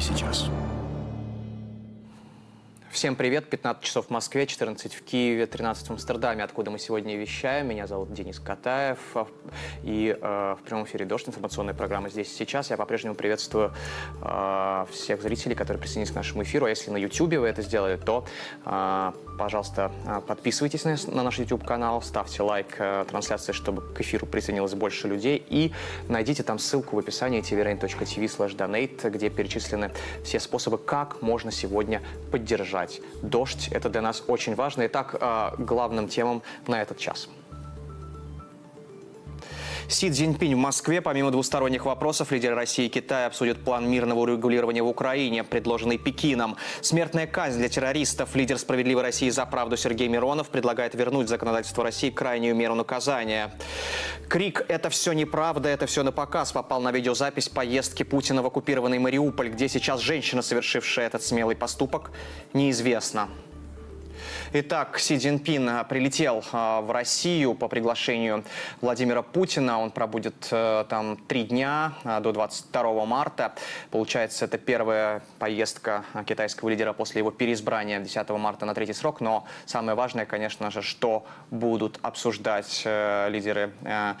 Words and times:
и 0.00 0.02
сейчас. 0.02 0.50
Всем 3.00 3.16
привет. 3.16 3.48
15 3.48 3.82
часов 3.82 4.08
в 4.08 4.10
Москве, 4.10 4.46
14 4.46 4.92
в 4.92 5.02
Киеве, 5.02 5.46
13 5.46 5.86
в 5.86 5.90
Амстердаме, 5.92 6.44
откуда 6.44 6.70
мы 6.70 6.78
сегодня 6.78 7.16
вещаем. 7.16 7.66
Меня 7.68 7.86
зовут 7.86 8.12
Денис 8.12 8.38
Катаев. 8.38 8.98
И 9.82 10.14
э, 10.20 10.56
в 10.60 10.62
прямом 10.66 10.84
эфире 10.84 11.06
«Дождь» 11.06 11.26
информационная 11.26 11.72
программа 11.72 12.10
«Здесь 12.10 12.30
сейчас». 12.30 12.68
Я 12.68 12.76
по-прежнему 12.76 13.14
приветствую 13.14 13.72
э, 14.20 14.86
всех 14.92 15.22
зрителей, 15.22 15.54
которые 15.54 15.80
присоединились 15.80 16.12
к 16.12 16.14
нашему 16.14 16.42
эфиру. 16.42 16.66
А 16.66 16.68
если 16.68 16.90
на 16.90 16.98
YouTube 16.98 17.36
вы 17.36 17.46
это 17.46 17.62
сделали, 17.62 17.96
то, 17.96 18.26
э, 18.66 19.12
пожалуйста, 19.38 19.90
подписывайтесь 20.26 20.84
на, 20.84 20.98
на 21.06 21.22
наш 21.22 21.38
YouTube-канал, 21.38 22.02
ставьте 22.02 22.42
лайк 22.42 22.74
э, 22.76 23.06
трансляции, 23.08 23.52
чтобы 23.52 23.80
к 23.94 24.02
эфиру 24.02 24.26
присоединилось 24.26 24.74
больше 24.74 25.08
людей. 25.08 25.42
И 25.48 25.72
найдите 26.08 26.42
там 26.42 26.58
ссылку 26.58 26.96
в 26.96 26.98
описании 26.98 27.40
tvrain.tv 27.40 28.24
slash 28.26 28.54
donate, 28.54 29.08
где 29.08 29.30
перечислены 29.30 29.90
все 30.22 30.38
способы, 30.38 30.76
как 30.76 31.22
можно 31.22 31.50
сегодня 31.50 32.02
поддержать 32.30 32.89
продолжать. 32.90 33.22
Дождь– 33.22 33.68
это 33.72 33.88
для 33.88 34.02
нас 34.02 34.22
очень 34.26 34.54
важно. 34.54 34.86
Итак, 34.86 35.16
а, 35.20 35.54
главным 35.58 36.08
темам 36.08 36.42
на 36.66 36.80
этот 36.82 36.98
час. 36.98 37.28
Си 39.90 40.08
Цзиньпинь 40.08 40.54
в 40.54 40.58
Москве. 40.58 41.00
Помимо 41.00 41.32
двусторонних 41.32 41.84
вопросов, 41.84 42.30
лидеры 42.30 42.54
России 42.54 42.86
и 42.86 42.88
Китая 42.88 43.26
обсудят 43.26 43.58
план 43.58 43.90
мирного 43.90 44.20
урегулирования 44.20 44.84
в 44.84 44.86
Украине, 44.86 45.42
предложенный 45.42 45.98
Пекином. 45.98 46.56
Смертная 46.80 47.26
казнь 47.26 47.58
для 47.58 47.68
террористов. 47.68 48.36
Лидер 48.36 48.56
«Справедливой 48.58 49.02
России 49.02 49.28
за 49.30 49.44
правду» 49.46 49.76
Сергей 49.76 50.06
Миронов 50.06 50.48
предлагает 50.48 50.94
вернуть 50.94 51.28
законодательство 51.28 51.82
России 51.82 52.10
крайнюю 52.10 52.54
меру 52.54 52.76
наказания. 52.76 53.52
Крик 54.28 54.64
«Это 54.68 54.90
все 54.90 55.12
неправда, 55.12 55.68
это 55.68 55.86
все 55.86 56.04
на 56.04 56.12
показ» 56.12 56.52
попал 56.52 56.80
на 56.80 56.92
видеозапись 56.92 57.48
поездки 57.48 58.04
Путина 58.04 58.42
в 58.42 58.46
оккупированный 58.46 59.00
Мариуполь, 59.00 59.48
где 59.48 59.68
сейчас 59.68 60.00
женщина, 60.00 60.42
совершившая 60.42 61.08
этот 61.08 61.24
смелый 61.24 61.56
поступок, 61.56 62.12
неизвестна. 62.52 63.28
Итак, 64.52 64.98
Си 64.98 65.16
Цзиньпин 65.16 65.68
а, 65.68 65.84
прилетел 65.84 66.42
а, 66.50 66.80
в 66.80 66.90
Россию 66.90 67.54
по 67.54 67.68
приглашению 67.68 68.42
Владимира 68.80 69.22
Путина. 69.22 69.78
Он 69.78 69.92
пробудет 69.92 70.48
э, 70.50 70.84
там 70.88 71.16
три 71.28 71.44
дня 71.44 71.92
а, 72.02 72.18
до 72.18 72.32
22 72.32 73.06
марта. 73.06 73.54
Получается, 73.92 74.46
это 74.46 74.58
первая 74.58 75.22
поездка 75.38 76.04
китайского 76.26 76.68
лидера 76.68 76.92
после 76.92 77.20
его 77.20 77.30
переизбрания 77.30 78.00
10 78.00 78.28
марта 78.30 78.66
на 78.66 78.74
третий 78.74 78.92
срок. 78.92 79.20
Но 79.20 79.44
самое 79.66 79.94
важное, 79.94 80.26
конечно 80.26 80.72
же, 80.72 80.82
что 80.82 81.24
будут 81.52 82.00
обсуждать 82.02 82.82
э, 82.84 83.28
лидеры 83.30 83.72
э, 83.84 84.14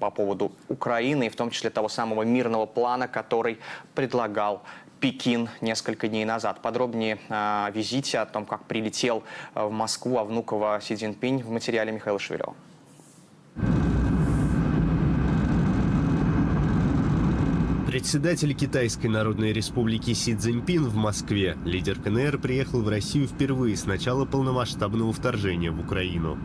по 0.00 0.10
поводу 0.10 0.50
Украины, 0.66 1.26
и 1.26 1.28
в 1.28 1.36
том 1.36 1.50
числе 1.50 1.70
того 1.70 1.88
самого 1.88 2.24
мирного 2.24 2.66
плана, 2.66 3.06
который 3.06 3.60
предлагал 3.94 4.64
Пекин 5.00 5.48
несколько 5.60 6.08
дней 6.08 6.24
назад. 6.24 6.60
Подробнее 6.60 7.18
о 7.28 7.70
визите, 7.70 8.18
о 8.18 8.26
том, 8.26 8.44
как 8.44 8.64
прилетел 8.64 9.22
э, 9.54 9.64
в 9.64 9.70
Москву, 9.70 10.18
а 10.18 10.24
Внуково 10.24 10.80
Си 10.82 10.96
Цзиньпинь 10.96 11.42
в 11.42 11.50
материале 11.50 11.92
Михаила 11.92 12.18
Шевелева. 12.18 12.54
Председатель 17.88 18.54
Китайской 18.54 19.06
Народной 19.06 19.52
Республики 19.52 20.12
Си 20.12 20.36
Цзиньпин 20.36 20.84
в 20.84 20.94
Москве. 20.94 21.56
Лидер 21.64 21.98
КНР 21.98 22.38
приехал 22.38 22.82
в 22.82 22.88
Россию 22.88 23.26
впервые 23.26 23.76
с 23.76 23.86
начала 23.86 24.26
полномасштабного 24.26 25.12
вторжения 25.12 25.70
в 25.70 25.80
Украину. 25.80 26.38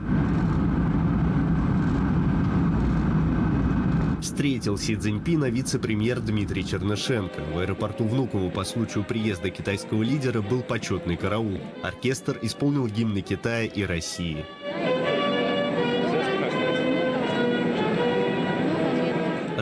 Встретил 4.23 4.77
Си 4.77 4.95
Цзиньпина 4.95 5.49
вице-премьер 5.49 6.21
Дмитрий 6.21 6.65
Чернышенко. 6.65 7.41
В 7.53 7.57
аэропорту 7.57 8.05
Внуково 8.05 8.49
по 8.49 8.63
случаю 8.63 9.03
приезда 9.03 9.49
китайского 9.49 10.01
лидера 10.01 10.41
был 10.41 10.61
почетный 10.61 11.17
караул. 11.17 11.59
Оркестр 11.83 12.39
исполнил 12.41 12.87
гимны 12.87 13.19
Китая 13.19 13.65
и 13.65 13.83
России. 13.83 14.45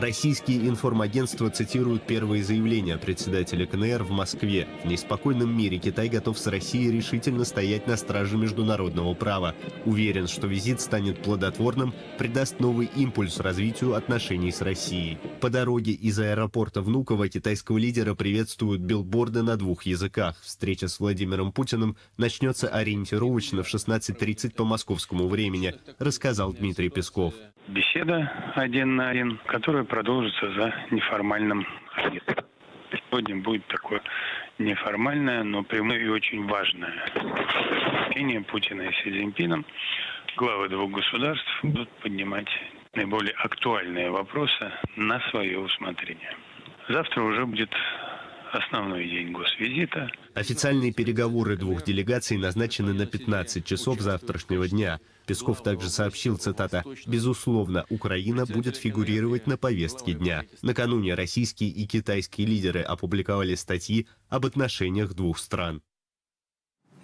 Российские 0.02 0.68
информагентства 0.68 1.48
цитируют 1.48 2.02
первые 2.02 2.42
заявления 2.42 2.98
председателя 2.98 3.68
КНР 3.68 4.02
в 4.02 4.10
Москве. 4.10 4.66
В 4.82 4.88
неспокойном 4.88 5.56
мире 5.56 5.78
Китай 5.78 6.08
готов 6.08 6.40
с 6.40 6.48
Россией 6.48 6.90
решительно 6.90 7.44
стоять 7.44 7.86
на 7.86 7.96
страже 7.96 8.36
международного 8.36 9.14
права. 9.14 9.54
Уверен, 9.84 10.26
что 10.26 10.48
визит 10.48 10.80
станет 10.80 11.22
плодотворным, 11.22 11.94
придаст 12.18 12.58
новый 12.58 12.90
импульс 12.96 13.38
развитию 13.38 13.94
отношений 13.94 14.50
с 14.50 14.60
Россией. 14.60 15.18
По 15.40 15.50
дороге 15.50 15.92
из 15.92 16.18
аэропорта 16.18 16.82
Внуково 16.82 17.28
китайского 17.28 17.78
лидера 17.78 18.16
приветствуют 18.16 18.80
билборды 18.80 19.42
на 19.42 19.56
двух 19.56 19.84
языках. 19.84 20.36
Встреча 20.42 20.88
с 20.88 20.98
Владимиром 20.98 21.52
Путиным 21.52 21.96
начнется 22.16 22.66
ориентировочно 22.66 23.62
в 23.62 23.72
16.30 23.72 24.52
по 24.56 24.64
московскому 24.64 25.28
времени, 25.28 25.76
рассказал 26.00 26.52
Дмитрий 26.52 26.88
Песков 26.88 27.34
беседа 27.68 28.52
один 28.54 28.96
на 28.96 29.10
один, 29.10 29.38
которая 29.46 29.84
продолжится 29.84 30.50
за 30.52 30.74
неформальным 30.90 31.66
обедом. 31.94 32.44
Сегодня 32.90 33.36
будет 33.36 33.66
такое 33.66 34.02
неформальное, 34.58 35.42
но 35.42 35.62
прямое 35.62 35.98
и 35.98 36.08
очень 36.08 36.46
важное 36.46 36.92
общение 38.06 38.42
Путина 38.42 38.82
и 38.82 38.92
Си 38.92 39.10
Цзиньпином. 39.10 39.64
Главы 40.36 40.68
двух 40.68 40.90
государств 40.90 41.48
будут 41.62 41.88
поднимать 42.00 42.48
наиболее 42.94 43.32
актуальные 43.34 44.10
вопросы 44.10 44.70
на 44.96 45.20
свое 45.30 45.58
усмотрение. 45.58 46.36
Завтра 46.88 47.22
уже 47.22 47.46
будет 47.46 47.74
основной 48.54 49.08
день 49.08 49.32
госвизита. 49.32 50.10
Официальные 50.34 50.92
переговоры 50.92 51.56
двух 51.56 51.84
делегаций 51.84 52.36
назначены 52.36 52.92
на 52.92 53.06
15 53.06 53.64
часов 53.64 54.00
завтрашнего 54.00 54.68
дня. 54.68 55.00
Песков 55.26 55.62
также 55.62 55.88
сообщил, 55.88 56.36
цитата, 56.36 56.84
«Безусловно, 57.06 57.86
Украина 57.88 58.44
будет 58.46 58.76
фигурировать 58.76 59.46
на 59.46 59.56
повестке 59.56 60.12
дня». 60.12 60.44
Накануне 60.62 61.14
российские 61.14 61.70
и 61.70 61.86
китайские 61.86 62.46
лидеры 62.46 62.80
опубликовали 62.80 63.54
статьи 63.54 64.06
об 64.28 64.46
отношениях 64.46 65.14
двух 65.14 65.38
стран. 65.38 65.82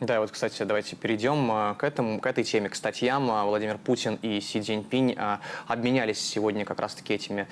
Да, 0.01 0.21
вот, 0.21 0.31
кстати, 0.31 0.63
давайте 0.63 0.95
перейдем 0.95 1.51
а, 1.51 1.75
к 1.75 1.83
этому, 1.83 2.21
к 2.21 2.27
этой 2.27 2.45
теме, 2.45 2.69
к 2.69 2.77
статьям. 2.77 3.29
А, 3.33 3.45
Владимир 3.45 3.79
Путин 3.79 4.17
и 4.23 4.41
Си 4.41 4.63
Цзиньпинь 4.63 5.17
а, 5.19 5.41
обменялись 5.67 6.21
сегодня 6.21 6.65
как 6.65 6.79
раз-таки 6.79 7.15
этими 7.15 7.49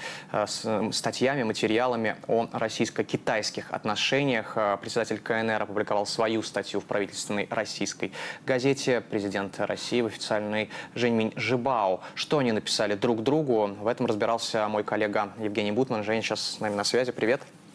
статьями, 0.93 1.43
материалами 1.43 2.17
о 2.29 2.47
российско-китайских 2.53 3.73
отношениях. 3.73 4.55
Председатель 4.81 5.19
КНР 5.19 5.63
опубликовал 5.63 6.07
свою 6.07 6.43
статью 6.43 6.81
в 6.81 6.85
правительственной 6.85 7.49
российской 7.51 8.13
газете. 8.47 9.03
Президент 9.11 9.59
России 9.59 10.01
в 10.01 10.07
официальной 10.07 10.71
Женьминь 10.95 11.33
Жибао. 11.35 12.01
Что 12.15 12.39
они 12.39 12.53
написали 12.53 12.95
друг 12.95 13.25
другу? 13.25 13.67
В 13.81 13.89
этом 13.89 14.07
разбирался 14.07 14.69
мой 14.69 14.85
коллега 14.85 15.33
Евгений 15.41 15.73
Бутман. 15.73 16.05
Жень 16.05 16.23
сейчас 16.23 16.41
с 16.41 16.61
нами 16.61 16.75
на 16.75 16.85
связи. 16.85 17.11
Привет. 17.11 17.41
Привет, 17.41 17.66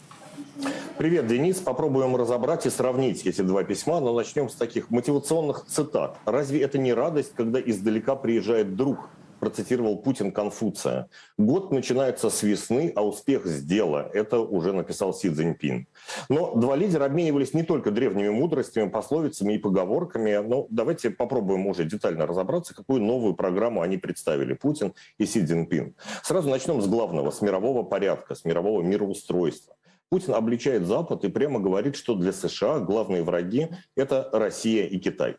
Денис. 1.31 1.57
Попробуем 1.59 2.16
разобрать 2.16 2.66
и 2.66 2.69
сравнить 2.69 3.25
эти 3.25 3.41
два 3.41 3.63
письма, 3.63 3.99
но 3.99 4.13
начнем 4.13 4.49
с 4.49 4.55
таких 4.55 4.89
мотивационных 4.89 5.66
цитат. 5.66 6.17
«Разве 6.25 6.61
это 6.61 6.77
не 6.77 6.94
радость, 6.94 7.33
когда 7.35 7.59
издалека 7.59 8.16
приезжает 8.16 8.75
друг?» 8.75 9.09
процитировал 9.41 9.97
Путин 9.97 10.31
Конфуция. 10.31 11.07
«Год 11.38 11.72
начинается 11.72 12.29
с 12.29 12.44
весны, 12.44 12.94
а 12.95 13.03
успех 13.03 13.47
с 13.47 13.63
дела». 13.63 14.07
Это 14.13 14.39
уже 14.39 14.72
написал 14.72 15.13
Си 15.16 15.29
Цзиньпин. 15.29 15.88
Но 16.29 16.55
два 16.55 16.75
лидера 16.75 17.05
обменивались 17.05 17.55
не 17.55 17.63
только 17.63 17.89
древними 17.89 18.29
мудростями, 18.29 18.88
пословицами 18.89 19.53
и 19.53 19.57
поговорками. 19.57 20.35
Но 20.35 20.67
давайте 20.69 21.09
попробуем 21.09 21.66
уже 21.66 21.85
детально 21.85 22.28
разобраться, 22.28 22.75
какую 22.75 23.02
новую 23.02 23.34
программу 23.34 23.81
они 23.81 23.97
представили, 23.97 24.53
Путин 24.53 24.93
и 25.17 25.25
Си 25.25 25.43
Цзиньпин. 25.43 25.96
Сразу 26.22 26.47
начнем 26.47 26.79
с 26.79 26.87
главного, 26.87 27.31
с 27.31 27.41
мирового 27.41 27.81
порядка, 27.81 28.35
с 28.35 28.46
мирового 28.46 28.84
мироустройства. 28.84 29.73
Путин 30.11 30.34
обличает 30.34 30.85
Запад 30.85 31.23
и 31.23 31.29
прямо 31.29 31.61
говорит, 31.61 31.96
что 31.96 32.16
для 32.16 32.34
США 32.34 32.81
главные 32.81 33.23
враги– 33.23 33.69
это 33.96 34.29
Россия 34.34 34.85
и 34.85 34.99
Китай. 34.99 35.37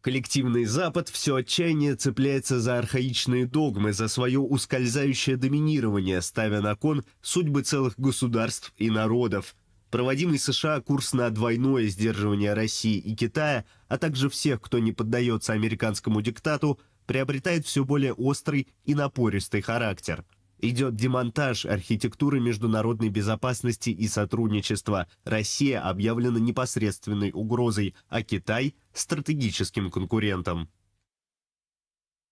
Коллективный 0.00 0.64
Запад 0.64 1.08
все 1.08 1.34
отчаяние 1.34 1.96
цепляется 1.96 2.60
за 2.60 2.78
архаичные 2.78 3.46
догмы, 3.46 3.92
за 3.92 4.06
свое 4.06 4.38
ускользающее 4.38 5.36
доминирование, 5.36 6.22
ставя 6.22 6.60
на 6.60 6.76
кон 6.76 7.04
судьбы 7.20 7.62
целых 7.62 7.98
государств 7.98 8.72
и 8.76 8.90
народов. 8.90 9.56
Проводимый 9.90 10.38
США 10.38 10.80
курс 10.80 11.12
на 11.12 11.28
двойное 11.30 11.88
сдерживание 11.88 12.54
России 12.54 12.96
и 12.96 13.16
Китая, 13.16 13.64
а 13.88 13.98
также 13.98 14.30
всех, 14.30 14.60
кто 14.60 14.78
не 14.78 14.92
поддается 14.92 15.52
американскому 15.52 16.22
диктату, 16.22 16.78
приобретает 17.06 17.66
все 17.66 17.84
более 17.84 18.12
острый 18.12 18.68
и 18.84 18.94
напористый 18.94 19.62
характер– 19.62 20.24
Идет 20.64 20.94
демонтаж 20.94 21.66
архитектуры 21.66 22.38
международной 22.38 23.08
безопасности 23.08 23.90
и 23.90 24.06
сотрудничества. 24.06 25.08
Россия 25.24 25.80
объявлена 25.80 26.38
непосредственной 26.38 27.32
угрозой, 27.34 27.96
а 28.08 28.22
Китай– 28.22 28.76
стратегическим 28.94 29.90
конкурентом. 29.90 30.70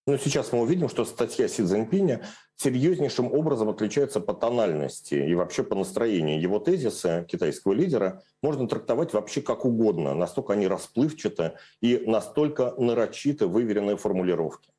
Но 0.07 0.17
сейчас 0.17 0.53
мы 0.53 0.61
увидим, 0.61 0.89
что 0.89 1.05
статья 1.05 1.49
Си 1.49 1.65
Цзиньпиня 1.65 2.25
серьезнейшим 2.55 3.33
образом 3.33 3.69
отличается 3.69 4.21
по 4.21 4.33
тональности 4.33 5.15
и 5.15 5.35
вообще 5.35 5.65
по 5.65 5.75
настроению. 5.75 6.41
Его 6.41 6.61
тезисы 6.61 7.27
китайского 7.29 7.73
лидера 7.73 8.23
можно 8.43 8.69
трактовать 8.69 9.13
вообще 9.13 9.43
как 9.43 9.65
угодно. 9.65 10.15
Настолько 10.15 10.53
они 10.53 10.69
расплывчаты 10.69 11.55
и 11.81 12.05
настолько 12.07 12.75
нарочито 12.79 13.49
выверенные 13.49 13.97
формулировки. 13.97 14.71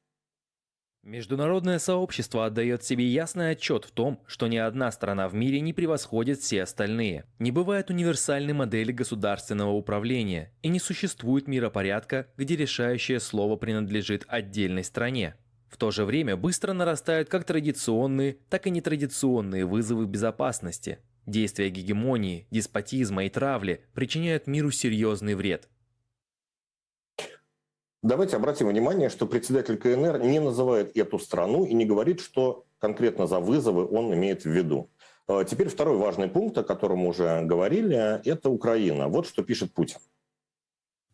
Международное 1.03 1.79
сообщество 1.79 2.45
отдает 2.45 2.83
себе 2.83 3.07
ясный 3.07 3.51
отчет 3.51 3.85
в 3.85 3.91
том, 3.91 4.19
что 4.27 4.45
ни 4.45 4.57
одна 4.57 4.91
страна 4.91 5.27
в 5.27 5.33
мире 5.33 5.59
не 5.59 5.73
превосходит 5.73 6.39
все 6.39 6.61
остальные. 6.61 7.25
Не 7.39 7.49
бывает 7.49 7.89
универсальной 7.89 8.53
модели 8.53 8.91
государственного 8.91 9.71
управления, 9.71 10.53
и 10.61 10.67
не 10.67 10.79
существует 10.79 11.47
миропорядка, 11.47 12.27
где 12.37 12.55
решающее 12.55 13.19
слово 13.19 13.55
принадлежит 13.55 14.25
отдельной 14.27 14.83
стране. 14.83 15.33
В 15.69 15.77
то 15.77 15.89
же 15.89 16.05
время 16.05 16.37
быстро 16.37 16.73
нарастают 16.73 17.29
как 17.29 17.45
традиционные, 17.45 18.37
так 18.49 18.67
и 18.67 18.69
нетрадиционные 18.69 19.65
вызовы 19.65 20.05
безопасности. 20.05 20.99
Действия 21.25 21.71
гегемонии, 21.71 22.45
деспотизма 22.51 23.25
и 23.25 23.29
травли 23.29 23.83
причиняют 23.95 24.45
миру 24.45 24.69
серьезный 24.69 25.33
вред. 25.33 25.67
Давайте 28.03 28.35
обратим 28.35 28.67
внимание, 28.67 29.09
что 29.09 29.27
председатель 29.27 29.77
КНР 29.77 30.23
не 30.23 30.39
называет 30.39 30.97
эту 30.97 31.19
страну 31.19 31.65
и 31.65 31.73
не 31.75 31.85
говорит, 31.85 32.19
что 32.19 32.65
конкретно 32.79 33.27
за 33.27 33.39
вызовы 33.39 33.85
он 33.85 34.11
имеет 34.15 34.43
в 34.43 34.49
виду. 34.49 34.89
А, 35.27 35.43
теперь 35.43 35.69
второй 35.69 35.97
важный 35.97 36.27
пункт, 36.27 36.57
о 36.57 36.63
котором 36.63 37.05
уже 37.05 37.41
говорили, 37.43 38.19
это 38.27 38.49
Украина. 38.49 39.07
Вот 39.07 39.27
что 39.27 39.43
пишет 39.43 39.75
Путин 39.75 39.99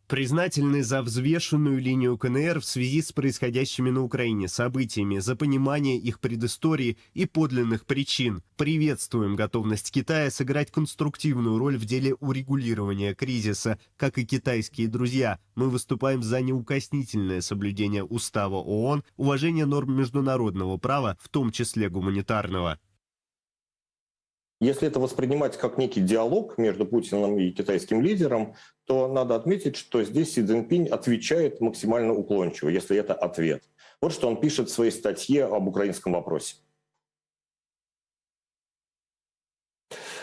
признательны 0.08 0.82
за 0.82 1.02
взвешенную 1.02 1.80
линию 1.80 2.16
КНР 2.16 2.60
в 2.60 2.64
связи 2.64 3.02
с 3.02 3.12
происходящими 3.12 3.90
на 3.90 4.02
Украине 4.02 4.48
событиями, 4.48 5.18
за 5.18 5.36
понимание 5.36 5.98
их 5.98 6.18
предыстории 6.18 6.96
и 7.14 7.26
подлинных 7.26 7.84
причин. 7.84 8.42
Приветствуем 8.56 9.36
готовность 9.36 9.92
Китая 9.92 10.30
сыграть 10.30 10.72
конструктивную 10.72 11.58
роль 11.58 11.76
в 11.76 11.84
деле 11.84 12.14
урегулирования 12.14 13.14
кризиса. 13.14 13.78
Как 13.96 14.18
и 14.18 14.24
китайские 14.24 14.88
друзья, 14.88 15.38
мы 15.54 15.68
выступаем 15.68 16.22
за 16.22 16.40
неукоснительное 16.40 17.42
соблюдение 17.42 18.02
Устава 18.02 18.56
ООН, 18.56 19.04
уважение 19.16 19.66
норм 19.66 19.94
международного 19.94 20.78
права, 20.78 21.18
в 21.20 21.28
том 21.28 21.52
числе 21.52 21.90
гуманитарного. 21.90 22.80
Если 24.60 24.88
это 24.88 24.98
воспринимать 24.98 25.56
как 25.56 25.78
некий 25.78 26.00
диалог 26.00 26.58
между 26.58 26.84
Путиным 26.84 27.38
и 27.38 27.50
китайским 27.50 28.02
лидером, 28.02 28.54
то 28.86 29.06
надо 29.06 29.36
отметить, 29.36 29.76
что 29.76 30.02
здесь 30.02 30.34
Си 30.34 30.44
Цзиньпинь 30.44 30.88
отвечает 30.88 31.60
максимально 31.60 32.12
уклончиво, 32.12 32.68
если 32.68 32.96
это 32.96 33.14
ответ. 33.14 33.62
Вот 34.00 34.12
что 34.12 34.26
он 34.26 34.40
пишет 34.40 34.68
в 34.68 34.72
своей 34.72 34.90
статье 34.90 35.44
об 35.44 35.68
украинском 35.68 36.12
вопросе. 36.12 36.56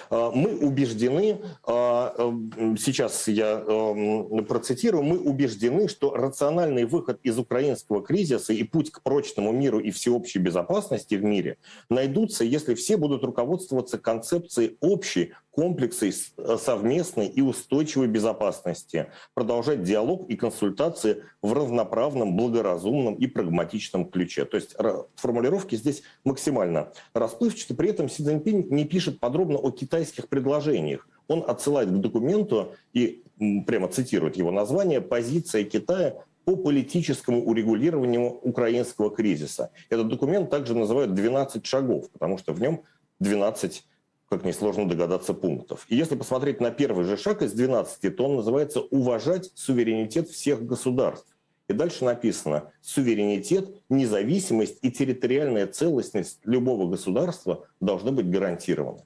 Мы 0.09 0.57
убеждены, 0.57 1.41
а, 1.63 2.13
эм, 2.17 2.77
сейчас 2.77 3.27
я 3.27 3.63
эм, 3.67 4.45
процитирую, 4.45 5.03
мы 5.03 5.19
убеждены, 5.19 5.87
что 5.87 6.13
рациональный 6.13 6.85
выход 6.85 7.19
из 7.23 7.37
украинского 7.37 8.03
кризиса 8.03 8.53
и 8.53 8.63
путь 8.63 8.91
к 8.91 9.01
прочному 9.01 9.51
миру 9.51 9.79
и 9.79 9.91
всеобщей 9.91 10.39
безопасности 10.39 11.15
в 11.15 11.23
мире 11.23 11.57
найдутся, 11.89 12.43
если 12.43 12.75
все 12.75 12.97
будут 12.97 13.23
руководствоваться 13.23 13.97
концепцией 13.97 14.77
общей 14.81 15.33
комплексы 15.55 16.11
э, 16.11 16.57
совместной 16.59 17.27
и 17.27 17.41
устойчивой 17.41 18.07
безопасности, 18.07 19.07
продолжать 19.33 19.83
диалог 19.83 20.29
и 20.29 20.35
консультации 20.35 21.23
в 21.41 21.53
равноправном, 21.53 22.35
благоразумном 22.35 23.15
и 23.15 23.25
прагматичном 23.25 24.05
ключе. 24.05 24.43
То 24.45 24.57
есть 24.57 24.75
формулировки 25.15 25.75
здесь 25.75 26.03
максимально 26.25 26.91
расплывчаты. 27.13 27.73
При 27.73 27.89
этом 27.89 28.09
Си 28.09 28.23
Цзиньпинь 28.23 28.67
не 28.69 28.83
пишет 28.83 29.19
подробно 29.19 29.57
о 29.57 29.71
китайских 29.71 30.27
предложениях. 30.27 31.07
Он 31.27 31.43
отсылает 31.47 31.89
к 31.89 32.01
документу 32.01 32.73
и 32.93 33.23
прямо 33.65 33.87
цитирует 33.87 34.35
его 34.35 34.51
название 34.51 34.99
«Позиция 34.99 35.63
Китая 35.63 36.15
по 36.43 36.57
политическому 36.57 37.43
урегулированию 37.45 38.29
украинского 38.29 39.09
кризиса». 39.09 39.71
Этот 39.89 40.09
документ 40.09 40.49
также 40.49 40.75
называют 40.75 41.11
«12 41.11 41.63
шагов», 41.63 42.09
потому 42.11 42.37
что 42.37 42.51
в 42.51 42.59
нем 42.59 42.83
12 43.19 43.85
как 44.29 44.43
несложно 44.43 44.87
догадаться, 44.87 45.33
пунктов. 45.33 45.85
И 45.89 45.95
если 45.95 46.15
посмотреть 46.15 46.59
на 46.59 46.71
первый 46.71 47.05
же 47.05 47.17
шаг 47.17 47.41
из 47.41 47.53
12, 47.53 48.15
то 48.15 48.25
он 48.25 48.37
называется 48.37 48.81
«уважать 48.81 49.51
суверенитет 49.55 50.29
всех 50.29 50.65
государств». 50.65 51.27
И 51.67 51.73
дальше 51.73 52.05
написано 52.05 52.71
«суверенитет, 52.81 53.69
независимость 53.89 54.79
и 54.81 54.91
территориальная 54.91 55.67
целостность 55.67 56.39
любого 56.43 56.89
государства 56.89 57.67
должны 57.79 58.11
быть 58.11 58.29
гарантированы». 58.29 59.03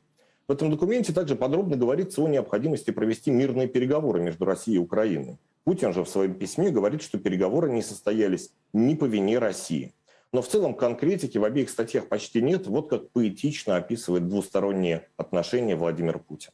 В 0.48 0.52
этом 0.52 0.72
документе 0.72 1.14
также 1.14 1.36
подробно 1.36 1.78
говорится 1.78 2.24
о 2.24 2.28
необходимости 2.28 2.90
провести 2.90 3.30
мирные 3.30 3.68
переговоры 3.68 4.20
между 4.20 4.46
Россией 4.46 4.78
и 4.78 4.80
Украиной. 4.80 5.38
Путин 5.64 5.94
же 5.94 6.04
в 6.04 6.10
своем 6.10 6.34
письме 6.34 6.72
говорит, 6.72 7.04
что 7.04 7.20
переговоры 7.20 7.72
не 7.72 7.84
состоялись 7.84 8.52
ни 8.74 8.96
по 8.96 9.06
вине 9.06 9.38
России. 9.38 9.94
Но 10.32 10.42
в 10.42 10.48
целом 10.48 10.76
конкретики 10.76 11.38
в 11.38 11.44
обеих 11.44 11.70
статьях 11.70 12.08
почти 12.08 12.42
нет. 12.42 12.68
Вот 12.68 12.90
как 12.90 13.12
поэтично 13.12 13.78
описывает 13.78 14.28
двусторонние 14.28 15.08
отношения 15.18 15.76
Владимир 15.76 16.20
Путин. 16.20 16.52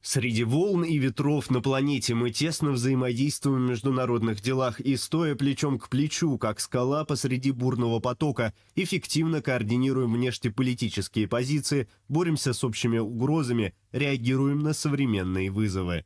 Среди 0.00 0.44
волн 0.44 0.84
и 0.84 0.96
ветров 0.96 1.50
на 1.50 1.60
планете 1.60 2.14
мы 2.14 2.30
тесно 2.30 2.70
взаимодействуем 2.70 3.66
в 3.66 3.70
международных 3.70 4.40
делах 4.40 4.78
и, 4.78 4.96
стоя 4.96 5.34
плечом 5.34 5.78
к 5.78 5.88
плечу, 5.88 6.38
как 6.38 6.60
скала 6.60 7.04
посреди 7.04 7.50
бурного 7.50 7.98
потока, 7.98 8.54
эффективно 8.76 9.42
координируем 9.42 10.12
внешнеполитические 10.12 11.26
позиции, 11.26 11.88
боремся 12.08 12.52
с 12.52 12.62
общими 12.62 12.98
угрозами, 12.98 13.74
реагируем 13.90 14.60
на 14.60 14.72
современные 14.72 15.50
вызовы. 15.50 16.04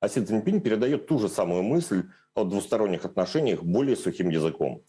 А 0.00 0.08
Си 0.08 0.24
Цзиньпинь 0.24 0.60
передает 0.60 1.06
ту 1.06 1.20
же 1.20 1.28
самую 1.28 1.62
мысль 1.62 2.02
о 2.34 2.44
двусторонних 2.44 3.04
отношениях 3.04 3.62
более 3.62 3.96
сухим 3.96 4.28
языком. 4.28 4.82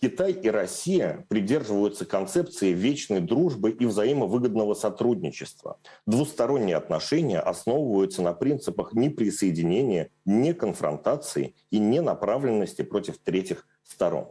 Китай 0.00 0.32
и 0.32 0.48
Россия 0.48 1.26
придерживаются 1.28 2.06
концепции 2.06 2.72
вечной 2.72 3.20
дружбы 3.20 3.70
и 3.70 3.84
взаимовыгодного 3.84 4.72
сотрудничества. 4.72 5.78
Двусторонние 6.06 6.76
отношения 6.76 7.38
основываются 7.38 8.22
на 8.22 8.32
принципах 8.32 8.94
неприсоединения, 8.94 10.08
неконфронтации 10.24 11.54
и 11.70 11.78
ненаправленности 11.78 12.80
против 12.80 13.18
третьих 13.18 13.66
сторон. 13.84 14.28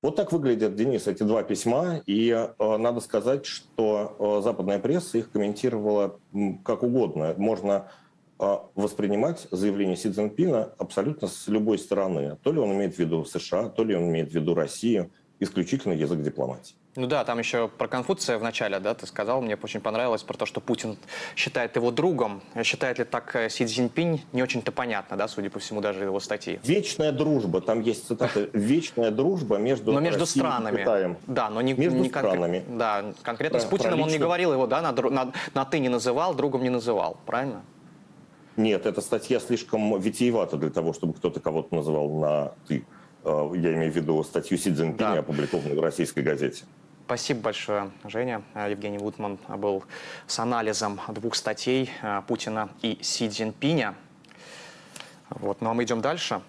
Вот 0.00 0.14
так 0.14 0.30
выглядят, 0.30 0.76
Денис, 0.76 1.08
эти 1.08 1.24
два 1.24 1.42
письма, 1.42 2.00
и 2.06 2.30
э, 2.30 2.76
надо 2.76 3.00
сказать, 3.00 3.44
что 3.44 4.14
э, 4.38 4.42
западная 4.44 4.78
пресса 4.78 5.18
их 5.18 5.32
комментировала 5.32 6.20
как 6.64 6.84
угодно. 6.84 7.34
Можно 7.36 7.90
воспринимать 8.38 9.48
заявление 9.50 9.96
Си 9.96 10.10
Цзиньпина 10.10 10.70
абсолютно 10.78 11.28
с 11.28 11.48
любой 11.48 11.78
стороны. 11.78 12.36
То 12.42 12.52
ли 12.52 12.58
он 12.58 12.72
имеет 12.72 12.94
в 12.94 12.98
виду 12.98 13.24
США, 13.24 13.68
то 13.68 13.84
ли 13.84 13.94
он 13.94 14.04
имеет 14.04 14.30
в 14.30 14.34
виду 14.34 14.54
Россию. 14.54 15.10
Исключительно 15.40 15.92
язык 15.92 16.20
дипломатии. 16.20 16.74
Ну 16.96 17.06
да, 17.06 17.24
там 17.24 17.38
еще 17.38 17.68
про 17.68 17.86
Конфуция 17.86 18.38
в 18.38 18.42
начале, 18.42 18.80
да, 18.80 18.92
ты 18.92 19.06
сказал, 19.06 19.40
мне 19.40 19.56
очень 19.62 19.80
понравилось 19.80 20.24
про 20.24 20.36
то, 20.36 20.46
что 20.46 20.60
Путин 20.60 20.98
считает 21.36 21.76
его 21.76 21.92
другом. 21.92 22.42
Считает 22.64 22.98
ли 22.98 23.04
так 23.04 23.36
э, 23.36 23.48
Си 23.48 23.66
Цзиньпинь, 23.66 24.24
не 24.32 24.42
очень-то 24.42 24.72
понятно, 24.72 25.16
да, 25.16 25.28
судя 25.28 25.48
по 25.48 25.60
всему, 25.60 25.80
даже 25.80 26.02
его 26.02 26.18
статьи. 26.18 26.58
Вечная 26.64 27.12
дружба, 27.12 27.60
там 27.60 27.82
есть 27.82 28.08
цитата, 28.08 28.48
вечная 28.52 29.12
дружба 29.12 29.58
между 29.58 29.92
Но 29.92 30.00
между 30.00 30.20
Россией 30.20 30.44
странами. 30.44 30.74
и 30.74 30.78
Китаем. 30.80 31.16
Да, 31.28 31.50
но 31.50 31.60
не, 31.60 31.74
между 31.74 32.00
не 32.00 32.08
странами. 32.08 32.64
Да, 32.68 33.12
конкретно 33.22 33.60
про, 33.60 33.64
с 33.64 33.70
Путиным 33.70 34.00
он 34.00 34.08
не 34.08 34.18
говорил 34.18 34.52
его, 34.52 34.66
да, 34.66 34.82
на, 34.82 34.90
на, 34.90 35.32
на 35.54 35.64
ты 35.64 35.78
не 35.78 35.88
называл, 35.88 36.34
другом 36.34 36.64
не 36.64 36.70
называл, 36.70 37.16
правильно? 37.26 37.62
Нет, 38.58 38.86
эта 38.86 39.00
статья 39.00 39.38
слишком 39.38 40.00
витиевата 40.00 40.56
для 40.56 40.70
того, 40.70 40.92
чтобы 40.92 41.14
кто-то 41.14 41.38
кого-то 41.38 41.72
называл 41.76 42.10
на 42.18 42.52
«ты». 42.66 42.84
А, 43.22 43.48
я 43.54 43.72
имею 43.74 43.92
в 43.92 43.94
виду 43.94 44.24
статью 44.24 44.58
Си 44.58 44.74
Цзиньпиня, 44.74 45.12
да. 45.12 45.18
опубликованную 45.20 45.78
в 45.78 45.80
российской 45.80 46.24
газете. 46.24 46.64
Спасибо 47.06 47.40
большое, 47.40 47.92
Женя. 48.02 48.42
Евгений 48.56 48.98
Вудман 48.98 49.38
был 49.48 49.84
с 50.26 50.40
анализом 50.40 51.00
двух 51.06 51.36
статей 51.36 51.88
а, 52.02 52.22
Путина 52.22 52.70
и 52.82 52.98
Си 53.00 53.28
Цзиньпиня. 53.28 53.94
Вот, 55.30 55.60
ну 55.60 55.70
а 55.70 55.74
мы 55.74 55.84
идем 55.84 56.00
дальше. 56.00 56.42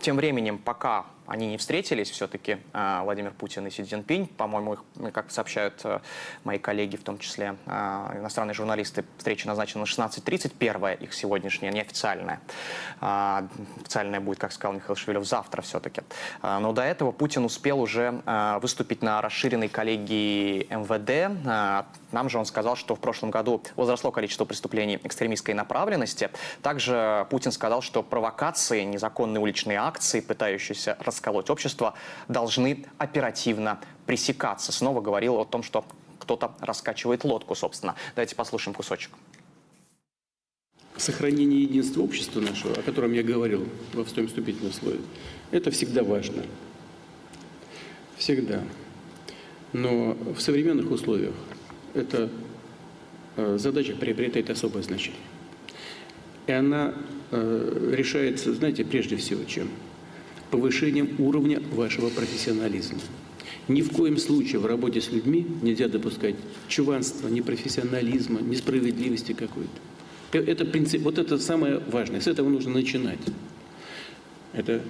Тем 0.00 0.16
временем, 0.16 0.58
пока 0.58 1.06
они 1.26 1.48
не 1.48 1.56
встретились 1.56 2.10
все-таки, 2.10 2.58
а, 2.72 3.02
Владимир 3.04 3.32
Путин 3.32 3.66
и 3.66 3.70
Си 3.70 3.84
Цзиньпинь. 3.84 4.26
По-моему, 4.26 4.74
их, 4.74 5.12
как 5.12 5.30
сообщают 5.30 5.80
э, 5.84 6.00
мои 6.44 6.58
коллеги, 6.58 6.96
в 6.96 7.02
том 7.02 7.18
числе 7.18 7.56
а, 7.66 8.12
иностранные 8.16 8.54
журналисты, 8.54 9.04
встреча 9.18 9.46
назначена 9.48 9.80
на 9.80 9.84
16.30. 9.86 10.54
Первая 10.58 10.94
их 10.94 11.12
сегодняшняя, 11.14 11.70
неофициальная. 11.70 12.40
А, 13.00 13.46
официальная 13.80 14.20
будет, 14.20 14.38
как 14.38 14.52
сказал 14.52 14.74
Михаил 14.74 14.96
Шевелев, 14.96 15.26
завтра 15.26 15.62
все-таки. 15.62 16.02
Но 16.42 16.72
до 16.72 16.82
этого 16.82 17.12
Путин 17.12 17.44
успел 17.44 17.80
уже 17.80 18.22
выступить 18.60 19.02
на 19.02 19.20
расширенной 19.20 19.68
коллегии 19.68 20.66
МВД. 20.70 21.86
Нам 22.12 22.30
же 22.30 22.38
он 22.38 22.46
сказал, 22.46 22.76
что 22.76 22.94
в 22.94 23.00
прошлом 23.00 23.30
году 23.30 23.62
возросло 23.74 24.10
количество 24.10 24.44
преступлений 24.44 24.98
экстремистской 25.02 25.54
направленности. 25.54 26.30
Также 26.62 27.26
Путин 27.30 27.52
сказал, 27.52 27.82
что 27.82 28.02
провокации, 28.02 28.82
незаконные 28.82 29.40
уличные 29.40 29.78
акции, 29.78 30.20
пытающиеся 30.20 30.96
расколоть 31.16 31.50
общество, 31.50 31.94
должны 32.28 32.84
оперативно 32.98 33.80
пресекаться. 34.06 34.70
Снова 34.70 35.00
говорил 35.00 35.36
о 35.40 35.44
том, 35.44 35.62
что 35.62 35.84
кто-то 36.18 36.54
раскачивает 36.60 37.24
лодку, 37.24 37.54
собственно. 37.54 37.94
Давайте 38.14 38.36
послушаем 38.36 38.74
кусочек. 38.74 39.10
Сохранение 40.96 41.62
единства 41.62 42.02
общества 42.02 42.40
нашего, 42.40 42.74
о 42.74 42.82
котором 42.82 43.12
я 43.12 43.22
говорил 43.22 43.66
во 43.92 44.04
своем 44.06 44.28
вступительном 44.28 44.72
слове, 44.72 45.00
это 45.50 45.70
всегда 45.70 46.02
важно. 46.02 46.42
Всегда. 48.16 48.62
Но 49.72 50.14
в 50.14 50.40
современных 50.40 50.90
условиях 50.90 51.34
эта 51.92 52.30
э, 53.36 53.56
задача 53.58 53.94
приобретает 53.94 54.48
особое 54.48 54.82
значение. 54.82 55.20
И 56.46 56.52
она 56.52 56.94
э, 57.30 57.92
решается, 57.94 58.54
знаете, 58.54 58.84
прежде 58.84 59.16
всего 59.16 59.44
чем? 59.44 59.68
Повышением 60.50 61.16
уровня 61.18 61.60
вашего 61.72 62.08
профессионализма. 62.08 62.98
Ни 63.68 63.82
в 63.82 63.90
коем 63.90 64.16
случае 64.16 64.60
в 64.60 64.66
работе 64.66 65.00
с 65.00 65.10
людьми 65.10 65.46
нельзя 65.62 65.88
допускать 65.88 66.36
чуванства, 66.68 67.28
непрофессионализма, 67.28 68.40
несправедливости 68.40 69.32
какой-то. 69.32 69.70
Э, 70.32 70.38
это 70.38 70.64
принцип, 70.64 71.02
вот 71.02 71.18
это 71.18 71.38
самое 71.38 71.78
важное, 71.78 72.20
с 72.20 72.26
этого 72.26 72.48
нужно 72.48 72.72
начинать. 72.72 73.18
Это 74.52 74.82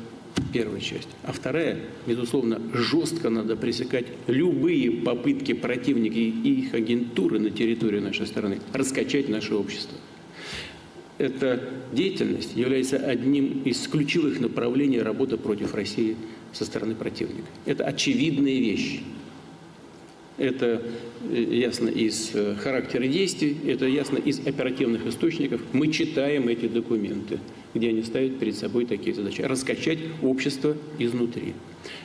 первая 0.53 0.81
часть. 0.81 1.09
А 1.23 1.33
вторая, 1.33 1.81
безусловно, 2.07 2.61
жестко 2.75 3.31
надо 3.31 3.57
пресекать 3.57 4.07
любые 4.27 4.91
попытки 4.91 5.55
противника 5.55 6.19
и 6.19 6.61
их 6.61 6.75
агентуры 6.75 7.39
на 7.39 7.51
территории 7.51 8.01
нашей 8.01 8.27
страны 8.27 8.61
раскачать 8.73 9.29
наше 9.29 9.55
общество. 9.55 9.97
Эта 11.19 11.61
деятельность 11.93 12.55
является 12.57 12.97
одним 12.99 13.63
из 13.63 13.87
ключевых 13.89 14.39
направлений 14.41 15.01
работы 15.01 15.39
против 15.39 15.75
России 15.75 16.17
со 16.53 16.65
стороны 16.65 16.95
противника. 16.95 17.49
Это 17.65 17.85
очевидная 17.85 18.59
вещь. 18.59 19.01
Это 20.37 20.83
э, 21.31 21.43
ясно 21.43 21.89
из 21.89 22.33
э, 22.35 22.55
характера 22.57 23.07
действий, 23.07 23.57
это 23.67 23.87
ясно 23.87 24.19
из 24.19 24.47
оперативных 24.47 25.07
источников. 25.07 25.63
Мы 25.73 25.89
читаем 25.91 26.49
эти 26.49 26.67
документы, 26.67 27.39
где 27.77 27.91
они 27.91 28.03
ставят 28.03 28.39
перед 28.39 28.57
собой 28.57 28.87
такие 28.87 29.15
задачи. 29.15 29.43
Раскачать 29.43 29.99
общество 30.23 30.77
изнутри. 30.99 31.55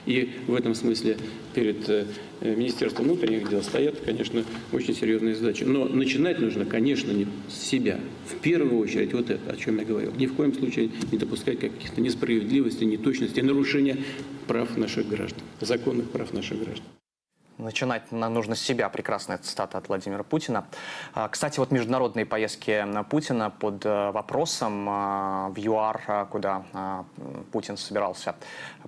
И 0.05 0.29
в 0.47 0.53
этом 0.53 0.75
смысле 0.75 1.17
перед 1.53 1.89
э, 1.89 2.05
Министерством 2.41 3.05
внутренних 3.05 3.49
дел 3.49 3.63
стоят, 3.63 3.99
конечно, 4.05 4.43
очень 4.71 4.95
серьезные 4.95 5.35
задачи. 5.35 5.63
Но 5.63 5.85
начинать 5.85 6.39
нужно, 6.39 6.65
конечно, 6.65 7.11
не 7.11 7.27
с 7.49 7.53
себя. 7.53 7.99
В 8.27 8.35
первую 8.35 8.79
очередь 8.79 9.13
вот 9.13 9.29
это, 9.29 9.51
о 9.51 9.55
чем 9.55 9.77
я 9.77 9.85
говорил. 9.85 10.11
Ни 10.17 10.27
в 10.27 10.33
коем 10.33 10.53
случае 10.53 10.89
не 11.11 11.17
допускать 11.17 11.59
каких-то 11.59 12.01
несправедливостей, 12.01 12.85
неточностей, 12.85 13.41
нарушения 13.41 13.97
прав 14.47 14.77
наших 14.77 15.07
граждан, 15.07 15.41
законных 15.59 16.09
прав 16.09 16.33
наших 16.33 16.59
граждан. 16.59 16.85
Начинать 17.61 18.11
нужно 18.11 18.55
с 18.55 18.59
себя. 18.59 18.89
Прекрасная 18.89 19.37
цитата 19.37 19.77
от 19.77 19.87
Владимира 19.87 20.23
Путина. 20.23 20.65
А, 21.13 21.27
кстати, 21.27 21.59
вот 21.59 21.69
международные 21.69 22.25
поездки 22.25 22.83
Путина 23.07 23.51
под 23.51 23.85
э, 23.85 24.09
вопросом 24.09 24.87
а, 24.89 25.49
в 25.49 25.59
ЮАР, 25.59 26.01
а, 26.07 26.25
куда 26.25 26.63
Путин 27.51 27.77
собирался 27.77 28.35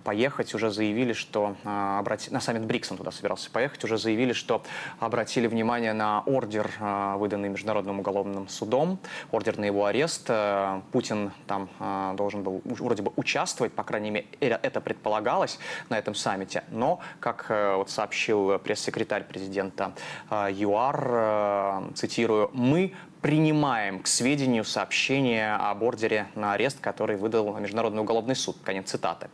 поехать, 0.04 0.56
уже 0.56 0.72
заявили, 0.72 1.14
что 1.14 1.56
обрати... 1.64 2.32
на 2.32 2.40
саммит 2.40 2.66
БРИКС 2.66 2.92
он 2.92 2.98
туда 2.98 3.12
собирался 3.12 3.52
поехать, 3.52 3.84
уже 3.84 4.00
заявили, 4.00 4.34
что 4.34 4.64
обратили 5.00 5.46
внимание 5.46 5.94
на 5.94 6.22
ордер, 6.22 6.72
выданный 7.18 7.50
Международным 7.50 8.00
уголовным 8.00 8.48
судом, 8.48 8.98
ордер 9.32 9.60
на 9.60 9.66
его 9.66 9.86
арест. 9.86 10.26
Э, 10.30 10.82
Путин 10.92 11.32
там 11.46 11.70
должен 12.16 12.42
был 12.42 12.62
вроде 12.66 13.04
бы 13.04 13.12
участвовать, 13.18 13.74
по 13.74 13.84
крайней 13.84 14.10
мере, 14.10 14.26
это 14.40 14.82
предполагалось 14.82 15.60
на 15.90 15.98
этом 16.00 16.16
саммите, 16.16 16.64
но, 16.72 17.00
как 17.20 17.46
э, 17.50 17.76
вот 17.76 17.92
сообщил 17.92 18.63
пресс-секретарь 18.64 19.26
президента 19.26 19.94
а, 20.30 20.50
ЮАР, 20.50 21.08
э, 21.12 21.82
цитирую, 21.96 22.50
«Мы 22.54 22.94
принимаем 23.22 24.02
к 24.02 24.08
сведению 24.08 24.66
сообщение 24.66 25.56
об 25.56 25.84
ордере 25.84 26.28
на 26.36 26.54
арест, 26.54 26.80
который 26.82 27.16
выдал 27.16 27.58
Международный 27.58 28.02
уголовный 28.02 28.36
суд. 28.36 28.58
Конец 28.64 28.90
цитаты. 28.90 29.30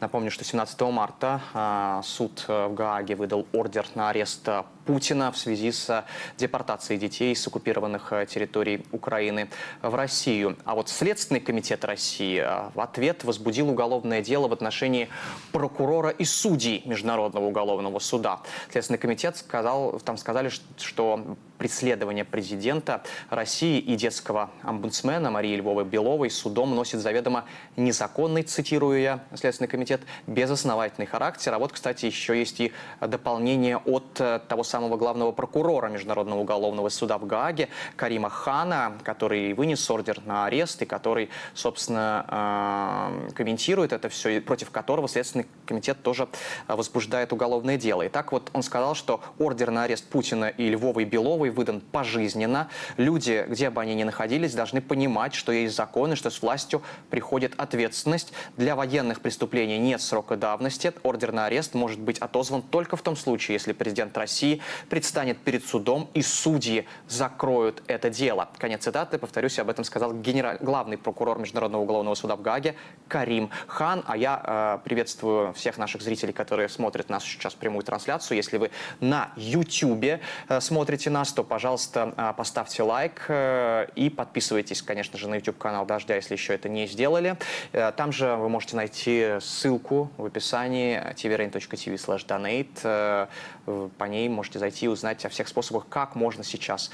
Напомню, 0.00 0.30
что 0.30 0.44
17 0.44 0.80
марта 0.82 1.42
э, 1.52 2.00
суд 2.04 2.44
в 2.48 2.72
Гааге 2.72 3.16
выдал 3.16 3.46
ордер 3.52 3.86
на 3.94 4.08
арест 4.08 4.48
Путина 4.84 5.32
в 5.32 5.38
связи 5.38 5.72
с 5.72 6.04
депортацией 6.36 6.98
детей 6.98 7.34
с 7.34 7.46
оккупированных 7.46 8.12
э, 8.12 8.26
территорий 8.26 8.84
Украины 8.92 9.48
в 9.82 9.94
Россию. 9.94 10.56
А 10.64 10.74
вот 10.74 10.88
Следственный 10.88 11.40
комитет 11.40 11.84
России 11.84 12.40
э, 12.40 12.70
в 12.74 12.80
ответ 12.80 13.24
возбудил 13.24 13.70
уголовное 13.70 14.20
дело 14.20 14.48
в 14.48 14.52
отношении 14.52 15.08
прокурора 15.52 16.10
и 16.10 16.24
судей 16.24 16.82
Международного 16.84 17.46
уголовного 17.46 17.98
суда. 17.98 18.40
Следственный 18.70 18.98
комитет 18.98 19.36
сказал, 19.36 20.00
там 20.00 20.16
сказали, 20.16 20.50
что 20.78 21.36
преследование 21.58 22.24
президента 22.24 23.02
России 23.30 23.78
и 23.78 23.96
детского 23.96 24.50
омбудсмена 24.62 25.30
Марии 25.30 25.56
Львовой 25.56 25.84
Беловой 25.84 26.30
судом 26.30 26.74
носит 26.74 27.00
заведомо 27.00 27.44
незаконный, 27.76 28.42
цитирую 28.42 29.00
я, 29.00 29.20
Следственный 29.34 29.68
комитет, 29.68 30.02
безосновательный 30.26 31.06
характер. 31.06 31.54
А 31.54 31.58
вот, 31.58 31.72
кстати, 31.72 32.06
еще 32.06 32.38
есть 32.38 32.60
и 32.60 32.72
дополнение 33.00 33.78
от 33.78 34.20
э, 34.20 34.40
того 34.48 34.64
самого 34.64 34.73
главного 34.80 35.32
прокурора 35.32 35.88
Международного 35.88 36.40
уголовного 36.40 36.88
суда 36.88 37.18
в 37.18 37.26
Гааге 37.26 37.68
Карима 37.96 38.28
Хана, 38.28 38.98
который 39.02 39.52
вынес 39.54 39.90
ордер 39.90 40.20
на 40.26 40.46
арест 40.46 40.82
и 40.82 40.86
который, 40.86 41.30
собственно, 41.54 43.22
э, 43.28 43.32
комментирует 43.32 43.92
это 43.92 44.08
все, 44.08 44.30
и 44.30 44.40
против 44.40 44.70
которого 44.70 45.08
Следственный 45.08 45.46
комитет 45.66 46.02
тоже 46.02 46.28
возбуждает 46.68 47.32
уголовное 47.32 47.76
дело. 47.76 48.02
И 48.02 48.08
так 48.08 48.32
вот 48.32 48.50
он 48.52 48.62
сказал, 48.62 48.94
что 48.94 49.20
ордер 49.38 49.70
на 49.70 49.84
арест 49.84 50.08
Путина 50.08 50.46
и 50.46 50.68
Львовой 50.68 51.04
Беловой 51.04 51.50
выдан 51.50 51.80
пожизненно. 51.80 52.68
Люди, 52.96 53.44
где 53.48 53.70
бы 53.70 53.80
они 53.80 53.94
ни 53.94 54.04
находились, 54.04 54.54
должны 54.54 54.80
понимать, 54.80 55.34
что 55.34 55.52
есть 55.52 55.74
законы, 55.74 56.16
что 56.16 56.30
с 56.30 56.42
властью 56.42 56.82
приходит 57.10 57.54
ответственность. 57.56 58.32
Для 58.56 58.76
военных 58.76 59.20
преступлений 59.20 59.78
нет 59.78 60.00
срока 60.00 60.36
давности. 60.36 60.92
Ордер 61.02 61.32
на 61.32 61.46
арест 61.46 61.74
может 61.74 62.00
быть 62.00 62.18
отозван 62.18 62.62
только 62.62 62.96
в 62.96 63.02
том 63.02 63.16
случае, 63.16 63.54
если 63.54 63.72
президент 63.72 64.16
России 64.16 64.60
предстанет 64.88 65.38
перед 65.38 65.64
судом 65.64 66.08
и 66.14 66.22
судьи 66.22 66.86
закроют 67.08 67.82
это 67.86 68.10
дело. 68.10 68.48
Конец 68.58 68.82
цитаты. 68.82 69.18
Повторюсь, 69.18 69.58
об 69.58 69.70
этом 69.70 69.84
сказал 69.84 70.12
генераль... 70.12 70.58
главный 70.60 70.98
прокурор 70.98 71.38
Международного 71.38 71.82
уголовного 71.82 72.14
суда 72.14 72.36
в 72.36 72.42
Гаге 72.42 72.74
Карим 73.08 73.50
Хан. 73.66 74.04
А 74.06 74.16
я 74.16 74.78
э, 74.82 74.84
приветствую 74.84 75.52
всех 75.54 75.78
наших 75.78 76.02
зрителей, 76.02 76.32
которые 76.32 76.68
смотрят 76.68 77.08
нас 77.08 77.24
сейчас 77.24 77.54
прямую 77.54 77.82
трансляцию. 77.82 78.36
Если 78.36 78.58
вы 78.58 78.70
на 79.00 79.30
YouTube 79.36 80.04
э, 80.48 80.60
смотрите 80.60 81.10
нас, 81.10 81.32
то, 81.32 81.44
пожалуйста, 81.44 82.14
э, 82.16 82.32
поставьте 82.36 82.82
лайк 82.82 83.24
э, 83.28 83.86
и 83.94 84.10
подписывайтесь, 84.10 84.82
конечно 84.82 85.18
же, 85.18 85.28
на 85.28 85.36
YouTube-канал 85.36 85.86
Дождя, 85.86 86.16
если 86.16 86.34
еще 86.34 86.54
это 86.54 86.68
не 86.68 86.86
сделали. 86.86 87.36
Э, 87.72 87.92
там 87.96 88.12
же 88.12 88.36
вы 88.36 88.48
можете 88.48 88.76
найти 88.76 89.38
ссылку 89.40 90.10
в 90.16 90.26
описании 90.26 90.98
tvrain.tv 91.14 91.94
donate. 92.26 93.28
По 93.64 94.04
ней 94.04 94.28
можете 94.28 94.58
зайти 94.58 94.86
и 94.86 94.88
узнать 94.88 95.24
о 95.24 95.28
всех 95.28 95.48
способах, 95.48 95.86
как 95.88 96.14
можно 96.14 96.44
сейчас 96.44 96.90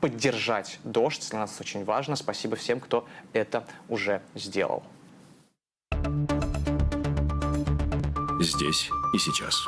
поддержать 0.00 0.78
дождь. 0.84 1.28
Для 1.30 1.40
нас 1.40 1.60
очень 1.60 1.84
важно. 1.84 2.16
Спасибо 2.16 2.56
всем, 2.56 2.80
кто 2.80 3.06
это 3.32 3.64
уже 3.88 4.22
сделал. 4.34 4.82
Здесь 8.40 8.90
и 9.14 9.18
сейчас. 9.18 9.66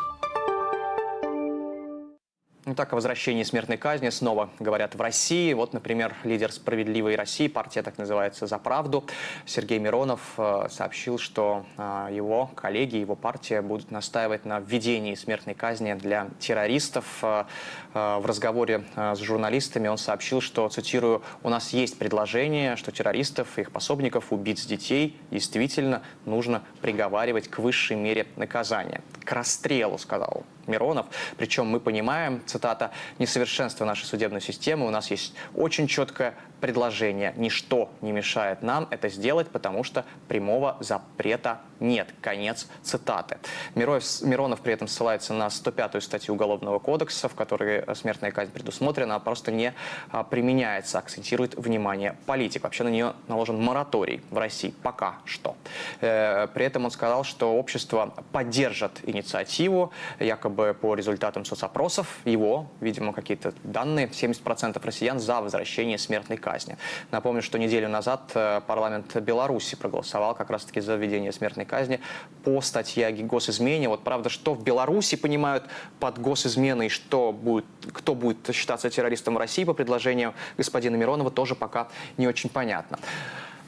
Ну 2.64 2.76
так, 2.76 2.92
о 2.92 2.95
возвращении 2.95 3.42
смертной 3.42 3.76
казни 3.76 4.09
снова 4.11 4.49
говорят 4.61 4.95
в 4.95 5.00
России. 5.00 5.52
Вот, 5.52 5.73
например, 5.73 6.14
лидер 6.23 6.52
«Справедливой 6.52 7.16
России», 7.16 7.49
партия 7.49 7.83
так 7.83 7.99
называется 7.99 8.47
«За 8.47 8.57
правду», 8.57 9.04
Сергей 9.47 9.81
Миронов 9.81 10.21
э, 10.37 10.69
сообщил, 10.71 11.19
что 11.19 11.66
э, 11.76 12.11
его 12.12 12.47
коллеги, 12.54 12.99
его 12.99 13.16
партия 13.16 13.62
будут 13.62 13.90
настаивать 13.90 14.45
на 14.45 14.61
введении 14.61 15.16
смертной 15.16 15.57
казни 15.57 15.95
для 15.95 16.28
террористов. 16.38 17.04
Э, 17.23 17.47
в 17.95 18.25
разговоре 18.25 18.85
с 18.95 19.19
журналистами 19.19 19.88
он 19.88 19.99
сообщил, 19.99 20.40
что, 20.40 20.69
цитирую, 20.69 21.23
«У 21.42 21.49
нас 21.49 21.71
есть 21.71 21.99
предложение, 21.99 22.76
что 22.76 22.92
террористов 22.92 23.59
их 23.59 23.73
пособников, 23.73 24.33
убийц 24.33 24.64
детей 24.66 25.16
действительно 25.33 26.02
нужно 26.26 26.62
приговаривать 26.81 27.49
к 27.49 27.59
высшей 27.59 27.97
мере 27.97 28.28
наказания». 28.37 29.02
К 29.25 29.33
расстрелу, 29.33 29.99
сказал 29.99 30.45
Миронов. 30.66 31.07
Причем 31.37 31.66
мы 31.66 31.81
понимаем, 31.81 32.42
цитата, 32.47 32.90
«несовершенство 33.19 33.85
нашей 33.85 34.04
судебной 34.04 34.40
системы. 34.40 34.87
У 34.87 34.90
нас 34.90 35.11
есть 35.11 35.35
очень 35.54 35.87
четкое 35.87 36.35
предложение. 36.62 37.35
Ничто 37.37 37.90
не 38.02 38.12
мешает 38.12 38.62
нам 38.62 38.87
это 38.90 39.09
сделать, 39.09 39.49
потому 39.49 39.83
что 39.83 40.04
прямого 40.28 40.76
запрета 40.78 41.61
нет. 41.81 42.14
Конец 42.21 42.69
цитаты. 42.83 43.38
Миронов 43.75 44.61
при 44.61 44.73
этом 44.73 44.87
ссылается 44.87 45.35
на 45.35 45.49
105-ю 45.49 46.00
статью 46.00 46.35
Уголовного 46.35 46.78
кодекса, 46.78 47.28
в 47.28 47.35
которой 47.35 47.85
смертная 47.97 48.31
казнь 48.31 48.52
предусмотрена, 48.52 49.16
а 49.16 49.19
просто 49.19 49.50
не 49.50 49.75
а, 50.12 50.23
применяется, 50.23 51.00
акцентирует 51.00 51.57
внимание 51.57 52.16
политик. 52.26 52.62
Вообще 52.62 52.85
на 52.85 52.90
нее 52.90 53.14
наложен 53.26 53.61
мораторий 53.61 54.23
в 54.31 54.38
России 54.38 54.73
пока 54.85 55.16
что. 55.25 55.57
Э, 56.00 56.47
при 56.54 56.64
этом 56.64 56.85
он 56.85 56.92
сказал, 56.92 57.25
что 57.25 57.52
общество 57.54 58.14
поддержит 58.31 59.00
инициативу, 59.02 59.90
якобы 60.21 60.76
по 60.81 60.95
результатам 60.95 61.45
соцопросов 61.45 62.21
его, 62.25 62.69
видимо, 62.81 63.12
какие-то 63.12 63.52
данные, 63.64 64.07
70% 64.07 64.81
россиян 64.85 65.19
за 65.19 65.40
возвращение 65.40 65.99
смертной 65.99 66.37
казни 66.37 66.51
казни. 66.52 66.76
Напомню, 67.11 67.42
что 67.42 67.59
неделю 67.59 67.88
назад 67.88 68.30
э, 68.35 68.61
парламент 68.66 69.16
Беларуси 69.16 69.76
проголосовал 69.76 70.35
как 70.35 70.50
раз-таки 70.50 70.80
за 70.80 70.97
введение 70.97 71.32
смертной 71.32 71.64
казни 71.64 72.00
по 72.44 72.61
статье 72.61 73.06
о 73.06 73.12
госизмене. 73.12 73.88
Вот 73.88 74.04
правда, 74.04 74.28
что 74.28 74.54
в 74.54 74.62
Беларуси 74.62 75.16
понимают 75.16 75.64
под 75.99 76.18
госизменой, 76.18 76.90
что 76.90 77.32
будет, 77.32 77.64
кто 77.92 78.14
будет 78.14 78.54
считаться 78.54 78.90
террористом 78.90 79.35
в 79.35 79.38
России 79.38 79.64
по 79.64 79.73
предложению 79.73 80.35
господина 80.59 80.97
Миронова, 80.97 81.30
тоже 81.30 81.54
пока 81.54 81.88
не 82.18 82.28
очень 82.28 82.50
понятно. 82.50 82.99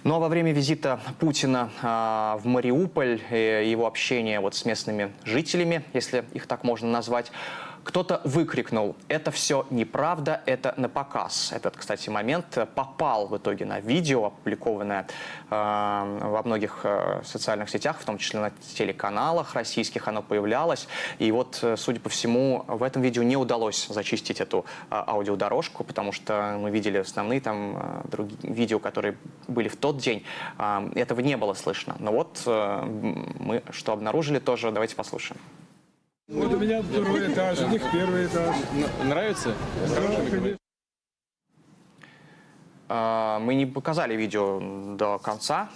Ну 0.05 0.15
а 0.17 0.19
во 0.19 0.29
время 0.29 0.53
визита 0.53 1.01
Путина 1.19 1.71
э, 1.81 2.39
в 2.43 2.47
Мариуполь, 2.47 3.19
э, 3.31 3.65
его 3.65 3.87
общения 3.87 4.41
вот 4.41 4.55
с 4.55 4.67
местными 4.67 5.11
жителями, 5.25 5.83
если 5.95 6.25
их 6.35 6.47
так 6.47 6.65
можно 6.65 6.91
назвать, 6.91 7.33
кто-то 7.85 8.21
выкрикнул, 8.25 8.97
это 9.09 9.31
все 9.31 9.67
неправда, 9.71 10.41
это 10.47 10.75
на 10.77 10.89
показ. 10.89 11.53
Этот, 11.53 11.77
кстати, 11.77 12.09
момент 12.09 12.59
попал 12.75 13.29
в 13.29 13.37
итоге 13.37 13.67
на 13.67 13.81
видео, 13.81 14.27
опубликованное 14.27 15.07
э, 15.51 15.55
во 15.55 16.43
многих 16.45 16.81
э, 16.85 17.21
социальных 17.25 17.69
сетях, 17.69 17.99
в 18.01 18.05
том 18.05 18.19
числе 18.19 18.41
на 18.41 18.53
телеканалах 18.77 19.55
российских 19.55 20.09
оно 20.09 20.23
появлялось. 20.23 20.89
И 21.19 21.31
вот, 21.31 21.59
э, 21.63 21.77
судя 21.77 22.01
по 22.01 22.09
всему, 22.09 22.65
в 22.67 22.83
этом 22.83 23.03
видео 23.03 23.23
не 23.23 23.37
удалось 23.37 23.87
зачистить 23.89 24.41
эту 24.41 24.65
э, 24.91 24.95
аудиодорожку, 25.07 25.85
потому 25.85 26.13
что 26.13 26.57
мы 26.59 26.71
видели 26.71 26.99
основные 26.99 27.41
там 27.41 27.77
э, 27.77 28.09
другие 28.09 28.39
видео, 28.43 28.79
которые 28.79 29.17
были 29.47 29.69
в 29.69 29.77
тот 29.77 29.99
день. 29.99 30.25
Э, 30.59 30.89
этого 30.95 31.21
не 31.21 31.37
было 31.37 31.55
слышно. 31.55 31.97
Но 31.99 32.13
вот 32.13 32.43
э, 32.47 32.83
мы 33.39 33.63
что 33.71 33.93
обнаружили 33.93 34.39
тоже, 34.39 34.71
давайте 34.73 34.97
послушаем. 34.97 35.41
Вот 36.27 36.55
у 36.55 36.57
меня 36.57 36.81
второй 36.81 37.31
этаж, 37.31 37.61
у 37.61 37.69
них 37.69 37.83
первый 37.93 38.25
этаж. 38.25 38.57
Нравится? 39.03 39.55
А, 42.89 43.39
мы 43.41 43.55
не 43.55 43.67
показали 43.67 44.17
видео 44.17 44.59
до 44.97 45.19
конца. 45.19 45.69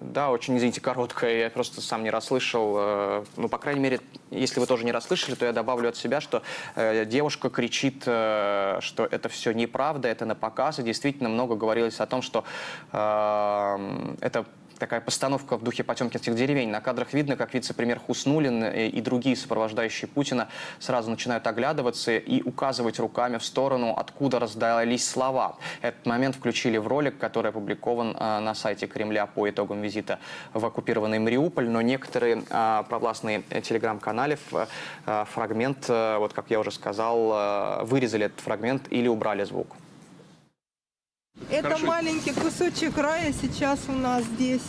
Да, 0.00 0.30
очень, 0.30 0.56
извините, 0.56 0.80
короткое, 0.80 1.40
я 1.40 1.50
просто 1.50 1.80
сам 1.80 2.04
не 2.04 2.10
расслышал. 2.10 2.76
Э, 2.78 3.24
ну, 3.36 3.48
по 3.48 3.58
крайней 3.58 3.80
мере, 3.80 4.00
если 4.30 4.60
вы 4.60 4.66
тоже 4.66 4.84
не 4.84 4.92
расслышали, 4.92 5.34
то 5.34 5.44
я 5.44 5.52
добавлю 5.52 5.88
от 5.88 5.96
себя, 5.96 6.20
что 6.20 6.44
э, 6.76 7.04
девушка 7.04 7.50
кричит, 7.50 8.04
э, 8.06 8.78
что 8.80 9.04
это 9.04 9.28
все 9.28 9.50
неправда, 9.50 10.06
это 10.06 10.24
на 10.26 10.36
показ. 10.36 10.78
И 10.78 10.84
действительно 10.84 11.28
много 11.28 11.56
говорилось 11.56 11.98
о 11.98 12.06
том, 12.06 12.22
что 12.22 12.44
это 12.92 14.46
такая 14.78 15.00
постановка 15.00 15.56
в 15.56 15.62
духе 15.62 15.84
потемкинских 15.84 16.34
деревень. 16.34 16.70
На 16.70 16.80
кадрах 16.80 17.12
видно, 17.12 17.36
как 17.36 17.54
вице-премьер 17.54 17.98
Хуснулин 17.98 18.64
и 18.64 19.00
другие 19.00 19.36
сопровождающие 19.36 20.08
Путина 20.08 20.48
сразу 20.78 21.10
начинают 21.10 21.46
оглядываться 21.46 22.16
и 22.16 22.42
указывать 22.42 22.98
руками 22.98 23.38
в 23.38 23.44
сторону, 23.44 23.94
откуда 23.96 24.38
раздались 24.38 25.08
слова. 25.08 25.56
Этот 25.82 26.06
момент 26.06 26.36
включили 26.36 26.76
в 26.78 26.86
ролик, 26.86 27.18
который 27.18 27.50
опубликован 27.50 28.16
а, 28.18 28.40
на 28.40 28.54
сайте 28.54 28.86
Кремля 28.86 29.26
по 29.26 29.48
итогам 29.48 29.82
визита 29.82 30.18
в 30.54 30.64
оккупированный 30.64 31.18
Мариуполь, 31.18 31.68
но 31.68 31.80
некоторые 31.82 32.42
а, 32.50 32.84
провластные 32.84 33.42
телеграм-канале 33.62 34.38
фрагмент, 35.04 35.88
вот 35.88 36.32
как 36.32 36.50
я 36.50 36.60
уже 36.60 36.70
сказал, 36.70 37.86
вырезали 37.86 38.26
этот 38.26 38.40
фрагмент 38.40 38.86
или 38.90 39.08
убрали 39.08 39.44
звук. 39.44 39.74
Это 41.50 41.62
Хорошо. 41.68 41.86
маленький 41.86 42.32
кусочек 42.32 42.96
рая 42.98 43.32
сейчас 43.32 43.80
у 43.88 43.92
нас 43.92 44.24
здесь. 44.24 44.62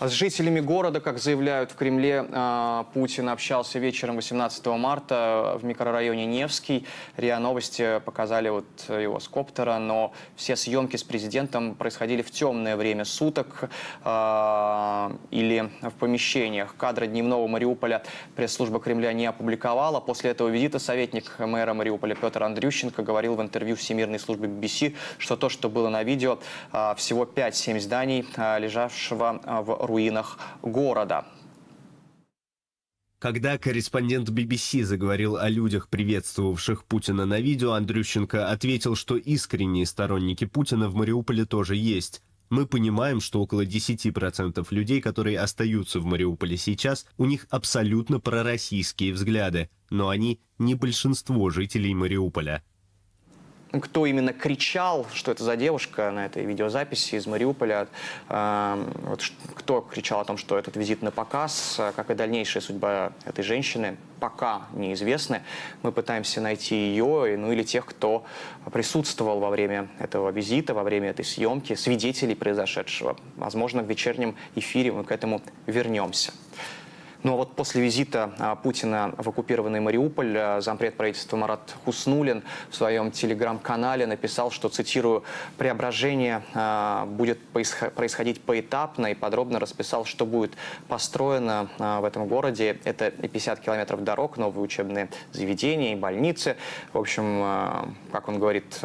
С 0.00 0.10
жителями 0.10 0.60
города, 0.60 1.00
как 1.00 1.18
заявляют 1.18 1.70
в 1.70 1.76
Кремле, 1.76 2.26
а, 2.32 2.86
Путин 2.94 3.28
общался 3.28 3.78
вечером 3.78 4.16
18 4.16 4.66
марта 4.76 5.58
в 5.60 5.64
микрорайоне 5.64 6.26
Невский. 6.26 6.86
РИА 7.16 7.38
Новости 7.38 8.00
показали 8.04 8.48
вот 8.48 8.66
его 8.88 9.20
с 9.20 9.28
коптера, 9.28 9.78
но 9.78 10.12
все 10.36 10.56
съемки 10.56 10.96
с 10.96 11.04
президентом 11.04 11.74
происходили 11.74 12.22
в 12.22 12.30
темное 12.30 12.76
время 12.76 13.04
суток 13.04 13.70
а, 14.02 15.12
или 15.30 15.70
в 15.80 15.92
помещениях. 15.92 16.74
Кадры 16.76 17.06
дневного 17.06 17.46
Мариуполя 17.46 18.02
пресс-служба 18.36 18.80
Кремля 18.80 19.12
не 19.12 19.26
опубликовала. 19.26 20.00
После 20.00 20.30
этого 20.30 20.48
визита 20.48 20.78
советник 20.78 21.38
мэра 21.38 21.74
Мариуполя 21.74 22.14
Петр 22.14 22.42
Андрющенко 22.42 23.02
говорил 23.02 23.36
в 23.36 23.42
интервью 23.42 23.76
Всемирной 23.76 24.18
службе 24.18 24.48
BBC, 24.48 24.96
что 25.18 25.36
то, 25.36 25.48
что 25.48 25.68
было 25.68 25.88
на 25.88 26.02
видео, 26.02 26.38
а, 26.72 26.94
всего 26.94 27.24
5-7 27.24 27.80
зданий, 27.80 28.26
лежавшего 28.58 29.40
в 29.64 29.86
руинах 29.86 30.38
города. 30.62 31.24
Когда 33.18 33.56
корреспондент 33.56 34.28
BBC 34.28 34.84
заговорил 34.84 35.36
о 35.36 35.48
людях, 35.48 35.88
приветствовавших 35.88 36.84
Путина 36.84 37.24
на 37.24 37.40
видео, 37.40 37.72
Андрющенко 37.72 38.50
ответил, 38.50 38.96
что 38.96 39.16
искренние 39.16 39.86
сторонники 39.86 40.44
Путина 40.44 40.90
в 40.90 40.94
Мариуполе 40.94 41.46
тоже 41.46 41.74
есть. 41.74 42.22
Мы 42.50 42.66
понимаем, 42.66 43.22
что 43.22 43.40
около 43.40 43.64
10% 43.64 44.66
людей, 44.70 45.00
которые 45.00 45.40
остаются 45.40 46.00
в 46.00 46.04
Мариуполе 46.04 46.58
сейчас, 46.58 47.06
у 47.16 47.24
них 47.24 47.46
абсолютно 47.48 48.20
пророссийские 48.20 49.14
взгляды, 49.14 49.70
но 49.88 50.10
они 50.10 50.40
не 50.58 50.74
большинство 50.74 51.48
жителей 51.48 51.94
Мариуполя 51.94 52.62
кто 53.80 54.06
именно 54.06 54.32
кричал, 54.32 55.06
что 55.12 55.32
это 55.32 55.44
за 55.44 55.56
девушка 55.56 56.10
на 56.10 56.26
этой 56.26 56.44
видеозаписи 56.44 57.16
из 57.16 57.26
Мариуполя, 57.26 57.88
э, 58.28 58.92
вот, 59.02 59.22
кто 59.54 59.80
кричал 59.80 60.20
о 60.20 60.24
том, 60.24 60.36
что 60.36 60.58
этот 60.58 60.76
визит 60.76 61.02
на 61.02 61.10
показ, 61.10 61.80
как 61.96 62.10
и 62.10 62.14
дальнейшая 62.14 62.62
судьба 62.62 63.12
этой 63.24 63.42
женщины, 63.42 63.96
пока 64.20 64.62
неизвестны. 64.72 65.42
Мы 65.82 65.92
пытаемся 65.92 66.40
найти 66.40 66.74
ее, 66.74 67.36
ну 67.36 67.52
или 67.52 67.62
тех, 67.62 67.84
кто 67.84 68.24
присутствовал 68.72 69.40
во 69.40 69.50
время 69.50 69.88
этого 69.98 70.30
визита, 70.30 70.74
во 70.74 70.82
время 70.82 71.10
этой 71.10 71.24
съемки, 71.24 71.74
свидетелей 71.74 72.34
произошедшего. 72.34 73.16
Возможно, 73.36 73.82
в 73.82 73.86
вечернем 73.86 74.34
эфире 74.54 74.92
мы 74.92 75.04
к 75.04 75.12
этому 75.12 75.42
вернемся. 75.66 76.32
Ну, 77.24 77.32
а 77.32 77.36
вот 77.36 77.56
после 77.56 77.80
визита 77.80 78.34
а, 78.38 78.54
Путина 78.54 79.14
в 79.16 79.26
оккупированный 79.26 79.80
Мариуполь 79.80 80.36
а, 80.36 80.60
зампред 80.60 80.94
правительства 80.94 81.38
Марат 81.38 81.74
Хуснулин 81.86 82.42
в 82.68 82.76
своем 82.76 83.10
телеграм-канале 83.10 84.06
написал, 84.06 84.50
что, 84.50 84.68
цитирую, 84.68 85.24
«преображение 85.56 86.42
будет 87.06 87.38
происходить 87.94 88.42
поэтапно» 88.42 89.06
и 89.06 89.14
подробно 89.14 89.58
расписал, 89.58 90.04
что 90.04 90.26
будет 90.26 90.52
построено 90.86 91.70
в 91.78 92.04
этом 92.04 92.26
городе. 92.26 92.78
Это 92.84 93.10
50 93.10 93.60
километров 93.60 94.04
дорог, 94.04 94.36
новые 94.36 94.62
учебные 94.62 95.08
заведения 95.32 95.92
и 95.92 95.96
больницы. 95.96 96.56
В 96.92 96.98
общем, 96.98 97.94
как 98.12 98.28
он 98.28 98.38
говорит, 98.38 98.80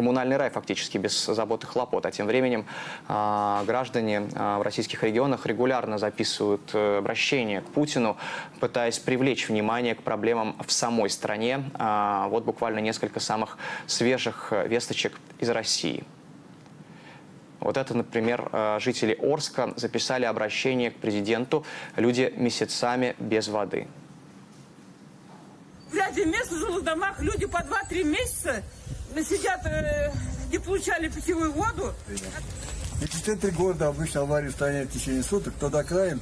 коммунальный 0.00 0.38
рай 0.38 0.48
фактически, 0.48 0.96
без 0.96 1.26
забот 1.26 1.64
и 1.64 1.66
хлопот. 1.66 2.06
А 2.06 2.10
тем 2.10 2.26
временем 2.26 2.64
э, 3.06 3.62
граждане 3.66 4.30
э, 4.32 4.56
в 4.56 4.62
российских 4.62 5.02
регионах 5.02 5.44
регулярно 5.44 5.98
записывают 5.98 6.70
э, 6.72 6.96
обращения 6.96 7.60
к 7.60 7.66
Путину, 7.66 8.16
пытаясь 8.60 8.98
привлечь 8.98 9.50
внимание 9.50 9.94
к 9.94 10.02
проблемам 10.02 10.56
в 10.66 10.72
самой 10.72 11.10
стране. 11.10 11.70
Э, 11.78 12.28
вот 12.30 12.44
буквально 12.44 12.78
несколько 12.78 13.20
самых 13.20 13.58
свежих 13.86 14.54
весточек 14.66 15.20
из 15.38 15.50
России. 15.50 16.02
Вот 17.58 17.76
это, 17.76 17.92
например, 17.94 18.48
э, 18.50 18.78
жители 18.80 19.12
Орска 19.20 19.74
записали 19.76 20.24
обращение 20.24 20.92
к 20.92 20.96
президенту 20.96 21.66
«Люди 21.96 22.32
месяцами 22.38 23.16
без 23.18 23.48
воды». 23.48 23.86
В 25.90 25.94
ряде 25.94 26.24
мест 26.24 26.50
в 26.50 26.58
жилых 26.58 26.84
домах 26.84 27.20
люди 27.20 27.44
по 27.44 27.58
2-3 27.58 28.04
месяца 28.04 28.62
сидят, 29.24 29.64
э, 29.66 30.12
не 30.50 30.58
получали 30.58 31.08
питьевую 31.08 31.52
воду. 31.52 31.94
И 33.02 33.08
через 33.08 33.40
три 33.40 33.50
года 33.50 33.88
обычно 33.88 34.22
аварии 34.22 34.48
устраняют 34.48 34.90
в 34.90 34.92
течение 34.92 35.22
суток, 35.22 35.54
то 35.58 35.68
до 35.68 35.82
края 35.84 36.18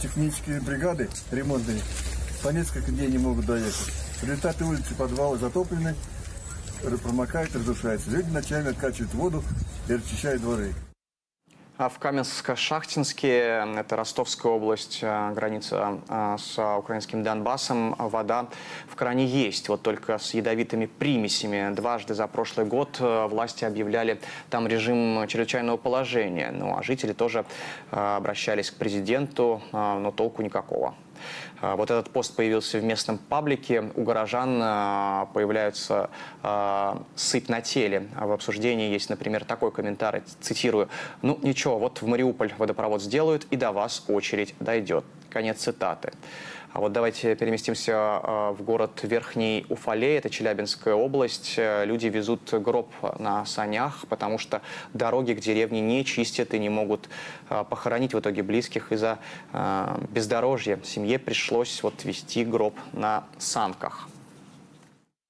технические 0.00 0.60
бригады 0.60 1.08
ремонтные 1.30 1.80
по 2.42 2.48
несколько 2.48 2.90
дней 2.90 3.08
не 3.08 3.18
могут 3.18 3.46
доехать. 3.46 3.92
В 4.20 4.22
результате 4.22 4.64
улицы 4.64 4.94
подвалы 4.94 5.38
затоплены, 5.38 5.94
промокают, 7.02 7.54
разрушаются. 7.54 8.10
Люди 8.10 8.30
ночами 8.30 8.70
откачивают 8.70 9.12
воду 9.14 9.44
и 9.88 9.94
расчищают 9.94 10.42
дворы. 10.42 10.72
А 11.78 11.90
в 11.90 11.98
Каменско-Шахтинске, 11.98 13.78
это 13.78 13.96
Ростовская 13.96 14.50
область, 14.50 15.00
э, 15.02 15.32
граница 15.34 15.98
э, 16.08 16.36
с 16.38 16.78
украинским 16.78 17.22
Донбассом, 17.22 17.94
вода 17.98 18.46
в 18.88 18.96
кране 18.96 19.26
есть, 19.26 19.68
вот 19.68 19.82
только 19.82 20.16
с 20.16 20.32
ядовитыми 20.32 20.86
примесями. 20.86 21.74
Дважды 21.74 22.14
за 22.14 22.28
прошлый 22.28 22.64
год 22.64 22.98
власти 22.98 23.66
объявляли 23.66 24.18
там 24.48 24.66
режим 24.66 25.26
чрезвычайного 25.28 25.76
положения. 25.76 26.50
Ну 26.50 26.78
а 26.78 26.82
жители 26.82 27.12
тоже 27.12 27.44
обращались 27.90 28.70
к 28.70 28.76
президенту, 28.76 29.60
но 29.72 30.10
толку 30.12 30.40
никакого. 30.40 30.94
А, 31.60 31.76
вот 31.76 31.90
этот 31.90 32.10
пост 32.10 32.34
появился 32.36 32.78
в 32.78 32.84
местном 32.84 33.18
паблике. 33.18 33.90
У 33.94 34.02
горожан 34.02 34.60
а, 34.62 35.28
появляются 35.34 36.10
а, 36.42 37.02
сыпь 37.14 37.48
на 37.48 37.60
теле. 37.60 38.08
В 38.18 38.32
обсуждении 38.32 38.90
есть, 38.90 39.10
например, 39.10 39.44
такой 39.44 39.72
комментарий, 39.72 40.22
цитирую. 40.40 40.88
«Ну, 41.22 41.38
ничего, 41.42 41.78
вот 41.78 42.02
в 42.02 42.06
Мариуполь 42.06 42.52
водопровод 42.58 43.02
сделают, 43.02 43.46
и 43.50 43.56
до 43.56 43.72
вас 43.72 44.04
очередь 44.08 44.54
дойдет». 44.60 45.04
Конец 45.30 45.58
цитаты. 45.58 46.12
А 46.76 46.78
вот 46.78 46.92
давайте 46.92 47.34
переместимся 47.36 47.94
а, 47.96 48.52
в 48.52 48.62
город 48.62 49.00
Верхний 49.02 49.64
Уфалей, 49.70 50.18
это 50.18 50.28
Челябинская 50.28 50.94
область. 50.94 51.54
Люди 51.56 52.08
везут 52.08 52.52
гроб 52.52 52.92
на 53.18 53.46
санях, 53.46 54.04
потому 54.10 54.36
что 54.36 54.60
дороги 54.92 55.32
к 55.32 55.40
деревне 55.40 55.80
не 55.80 56.04
чистят 56.04 56.52
и 56.52 56.58
не 56.58 56.68
могут 56.68 57.08
а, 57.48 57.64
похоронить 57.64 58.12
в 58.12 58.20
итоге 58.20 58.42
близких 58.42 58.92
из-за 58.92 59.20
а, 59.54 59.98
бездорожья. 60.10 60.78
Семье 60.84 61.18
пришлось 61.18 61.82
вот 61.82 62.04
вести 62.04 62.44
гроб 62.44 62.74
на 62.92 63.24
санках. 63.38 64.10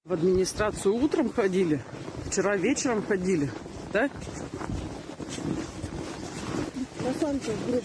В 0.04 0.14
администрацию 0.14 0.96
утром 0.96 1.32
ходили, 1.32 1.80
вчера 2.28 2.56
вечером 2.56 3.06
ходили, 3.06 3.48
да? 3.92 4.10
На 7.00 7.14
санках 7.20 7.54
гроб 7.68 7.84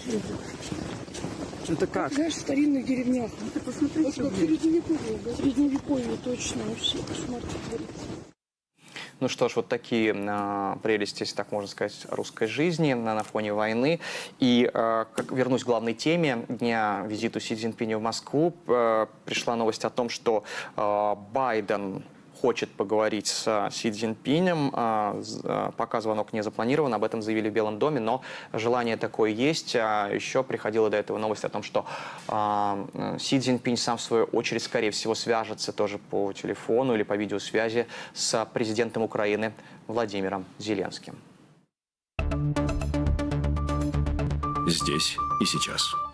это 1.69 1.88
как? 1.88 2.13
Знаешь, 2.13 2.34
в 2.34 2.39
старинных 2.39 2.86
деревнях. 2.86 3.32
Ну, 3.41 3.50
ты 3.54 3.60
посмотри, 3.60 4.04
вот 4.04 4.13
что 4.13 4.24
как 4.24 4.36
средневековье, 4.36 5.19
да, 5.24 5.34
средневековье 5.36 6.17
точно, 6.24 6.63
вообще 6.63 6.97
кошмар 6.97 7.41
творится. 7.41 8.06
Ну 9.21 9.28
что 9.28 9.50
ж, 9.50 9.58
вот 9.58 9.67
такие 9.67 10.15
э, 10.15 10.76
прелести, 10.82 11.21
если 11.21 11.36
так 11.36 11.52
можно 11.52 11.69
сказать, 11.69 12.08
русской 12.10 12.47
жизни 12.47 12.93
на, 12.93 13.13
на 13.13 13.24
фоне 13.24 13.54
войны. 13.54 14.00
И 14.39 14.67
э, 14.74 15.06
как, 15.13 15.32
вернусь 15.32 15.63
к 15.63 15.67
главной 15.67 15.93
теме 15.93 16.43
дня 16.50 17.04
визиту 17.08 17.39
Си 17.39 17.56
Цзиньпиня 17.56 18.00
в 18.00 18.02
Москву. 18.02 18.52
Э, 18.65 19.06
пришла 19.26 19.56
новость 19.56 19.86
о 19.86 19.91
том, 19.91 20.10
что 20.10 20.43
э, 20.76 21.15
Байден 21.32 22.04
хочет 22.41 22.69
поговорить 22.71 23.27
с 23.27 23.69
Си 23.71 23.91
Цзиньпинем. 23.91 24.71
А, 24.73 25.21
а, 25.43 25.71
пока 25.77 26.01
звонок 26.01 26.34
не 26.34 26.41
запланирован, 26.41 26.93
об 26.93 27.04
этом 27.04 27.21
заявили 27.21 27.49
в 27.49 27.54
Белом 27.54 27.77
доме, 27.77 27.99
но 27.99 28.21
желание 28.54 28.97
такое 28.97 29.30
есть. 29.30 29.75
А 29.75 30.10
еще 30.10 30.43
приходила 30.43 30.89
до 30.89 30.97
этого 30.97 31.17
новость 31.17 31.45
о 31.45 31.49
том, 31.49 31.63
что 31.63 31.86
Си 33.19 33.39
Цзиньпинь 33.39 33.77
сам, 33.77 33.97
в 33.97 34.01
свою 34.01 34.25
очередь, 34.25 34.63
скорее 34.63 34.91
всего, 34.91 35.15
свяжется 35.15 35.71
тоже 35.71 35.99
по 35.99 36.34
телефону 36.34 36.95
или 36.95 37.04
по 37.04 37.15
видеосвязи 37.15 37.88
с 38.13 38.47
президентом 38.54 39.04
Украины 39.04 39.54
Владимиром 39.88 40.45
Зеленским. 40.58 41.15
Здесь 44.67 45.17
и 45.41 45.45
сейчас. 45.45 46.11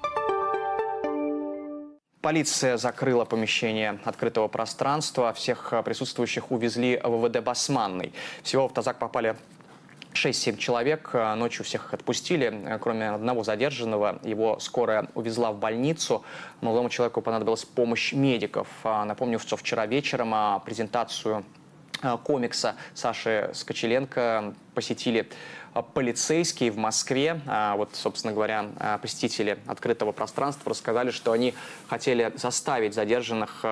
Полиция 2.28 2.76
закрыла 2.76 3.24
помещение 3.24 4.00
открытого 4.04 4.50
пространства. 4.50 5.32
Всех 5.32 5.72
э, 5.72 5.82
присутствующих 5.82 6.52
увезли 6.52 7.00
в 7.02 7.22
ВВД 7.22 7.42
Басманный. 7.42 8.12
Всего 8.44 8.64
в 8.64 8.66
автозак 8.66 9.00
попали 9.00 9.38
6-7 10.12 10.58
человек. 10.58 11.12
Э, 11.14 11.36
ночью 11.36 11.64
всех 11.64 11.94
отпустили, 11.94 12.48
э, 12.66 12.80
кроме 12.80 13.12
одного 13.12 13.46
задержанного. 13.46 14.20
Его 14.24 14.60
скорая 14.60 15.08
увезла 15.16 15.54
в 15.54 15.60
больницу. 15.60 16.26
Молодому 16.60 16.90
человеку 16.90 17.22
понадобилась 17.22 17.64
помощь 17.64 18.12
медиков. 18.12 18.68
Напомню, 18.84 19.40
что 19.40 19.56
вчера 19.56 19.86
вечером 19.86 20.62
презентацию 20.66 21.46
комикса 22.26 22.76
Саши 22.94 23.52
Скочеленко 23.54 24.54
посетили 24.76 25.22
а, 25.22 25.28
полицейские 25.94 26.72
в 26.72 26.78
Москве, 26.78 27.42
а, 27.48 27.76
вот, 27.76 27.90
собственно 27.94 28.34
говоря, 28.34 28.68
а, 28.78 28.98
посетители 28.98 29.58
открытого 29.68 30.12
пространства 30.12 30.70
рассказали, 30.70 31.12
что 31.12 31.32
они 31.32 31.54
хотели 31.88 32.32
заставить 32.36 32.94
задержанных 32.94 33.66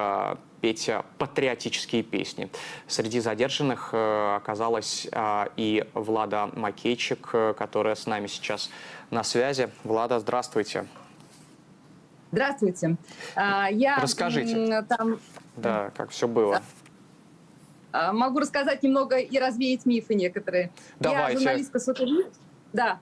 петь 0.61 0.89
патриотические 1.17 2.03
песни. 2.03 2.49
Среди 2.87 3.19
задержанных 3.19 3.93
оказалась 3.93 5.07
и 5.57 5.87
Влада 5.93 6.49
Макейчик, 6.53 7.27
которая 7.57 7.95
с 7.95 8.07
нами 8.07 8.27
сейчас 8.27 8.69
на 9.11 9.23
связи. 9.23 9.69
Влада, 9.83 10.19
здравствуйте. 10.19 10.85
Здравствуйте. 12.31 12.97
Я 13.35 13.99
Расскажите. 14.01 14.81
Там... 14.83 15.19
Да, 15.55 15.91
как 15.95 16.09
все 16.09 16.27
было. 16.27 16.61
А, 17.95 18.11
могу 18.11 18.39
рассказать 18.39 18.83
немного 18.83 19.17
и 19.17 19.39
развеять 19.39 19.85
мифы 19.85 20.15
некоторые. 20.15 20.69
Давайте. 20.99 21.33
Я 21.33 21.39
журналистка 21.39 21.79
Сотовижн. 21.79 22.29
Да, 22.73 22.99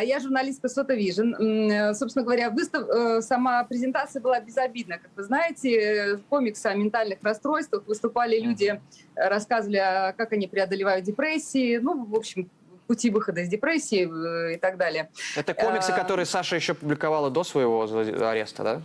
я 0.00 0.18
журналистка 0.18 0.68
Сотовижн. 0.68 1.92
Собственно 1.94 2.24
говоря, 2.24 2.48
выстав... 2.48 2.88
Э, 2.88 3.20
сама 3.20 3.64
презентация 3.64 4.22
была 4.22 4.40
безобидна. 4.40 4.96
Как 4.98 5.10
вы 5.14 5.24
знаете, 5.24 6.20
комикс 6.30 6.64
о 6.64 6.72
ментальных 6.74 7.18
расстройствах 7.22 7.86
выступали 7.86 8.40
люди, 8.40 8.80
рассказывали, 9.14 10.14
как 10.16 10.32
они 10.32 10.46
преодолевают 10.46 11.04
депрессии. 11.04 11.76
Ну, 11.76 12.06
в 12.06 12.14
общем, 12.14 12.48
пути 12.86 13.10
выхода 13.10 13.42
из 13.42 13.48
депрессии 13.48 14.08
э, 14.08 14.54
и 14.54 14.56
так 14.56 14.78
далее. 14.78 15.10
Это 15.36 15.52
комиксы, 15.52 15.92
которые 15.92 16.24
Саша 16.24 16.56
еще 16.56 16.72
публиковала 16.72 17.30
до 17.30 17.44
своего 17.44 17.82
ареста, 17.82 18.62
да? 18.64 18.82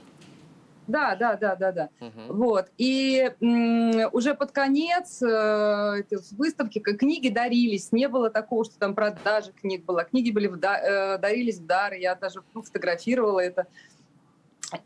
Да, 0.87 1.15
да, 1.15 1.35
да, 1.35 1.55
да, 1.55 1.71
да. 1.71 1.89
Угу. 1.99 2.33
Вот. 2.33 2.67
И 2.77 3.31
м, 3.41 4.09
уже 4.11 4.33
под 4.33 4.51
конец 4.51 5.21
э, 5.21 6.03
выставки 6.31 6.79
книги 6.79 7.29
дарились. 7.29 7.91
Не 7.91 8.07
было 8.07 8.29
такого, 8.29 8.65
что 8.65 8.77
там 8.77 8.95
продажа 8.95 9.51
книг 9.51 9.85
была. 9.85 10.03
Книги 10.03 10.31
были 10.31 10.47
в 10.47 10.57
да, 10.57 10.79
э, 10.79 11.17
дарились 11.17 11.59
в 11.59 11.65
дар. 11.65 11.93
Я 11.93 12.15
даже 12.15 12.41
ну, 12.53 12.61
фотографировала 12.61 13.39
это. 13.39 13.67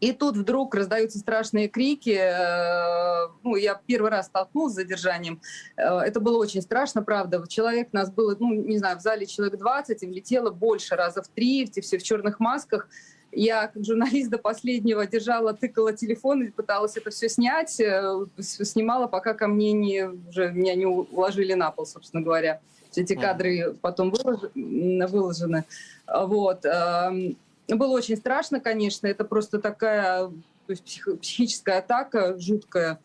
И 0.02 0.12
тут 0.12 0.36
вдруг 0.36 0.76
раздаются 0.76 1.20
страшные 1.20 1.68
крики. 1.68 2.18
Э, 2.18 3.30
ну, 3.44 3.56
я 3.56 3.80
первый 3.86 4.12
раз 4.12 4.28
столкнулась 4.28 4.74
с 4.74 4.76
задержанием. 4.76 5.42
Э, 5.78 6.00
это 6.00 6.20
было 6.20 6.38
очень 6.38 6.62
страшно, 6.62 7.02
правда. 7.02 7.44
Человек 7.48 7.94
нас 7.94 8.12
было, 8.12 8.36
ну, 8.40 8.54
не 8.54 8.78
знаю, 8.78 8.98
в 8.98 9.02
зале 9.02 9.26
человек 9.26 9.58
20, 9.58 10.04
и 10.04 10.08
влетело 10.08 10.52
больше 10.52 10.96
раза 10.96 11.22
в 11.22 11.28
три, 11.28 11.70
все 11.82 11.98
в 11.98 12.04
черных 12.04 12.40
масках. 12.40 12.90
Я, 13.32 13.68
как 13.68 13.86
журналист 13.86 14.30
до 14.30 14.38
последнего, 14.38 15.06
держала, 15.06 15.54
тыкала 15.54 15.94
телефон 15.94 16.44
и 16.44 16.50
пыталась 16.50 16.98
это 16.98 17.12
все 17.12 17.30
снять. 17.30 17.80
Э, 17.80 18.26
снимала, 18.40 19.08
пока 19.08 19.34
ко 19.34 19.48
мне 19.48 19.72
не, 19.72 20.10
уже 20.10 20.52
меня 20.52 20.76
не 20.76 20.86
уложили 20.86 21.54
на 21.54 21.72
пол, 21.72 21.86
собственно 21.86 22.24
говоря. 22.24 22.60
Эти 22.96 23.14
кадры 23.14 23.76
потом 23.82 24.12
выложены. 24.56 25.64
Вот. 26.08 26.66
Эм, 26.66 27.38
было 27.68 27.92
очень 27.92 28.18
страшно, 28.18 28.60
конечно. 28.60 29.06
Это 29.06 29.24
просто 29.24 29.60
такая 29.60 30.32
то 30.70 30.74
есть 30.74 30.84
психическая 31.22 31.80
атака 31.80 32.38
жуткая. 32.40 33.00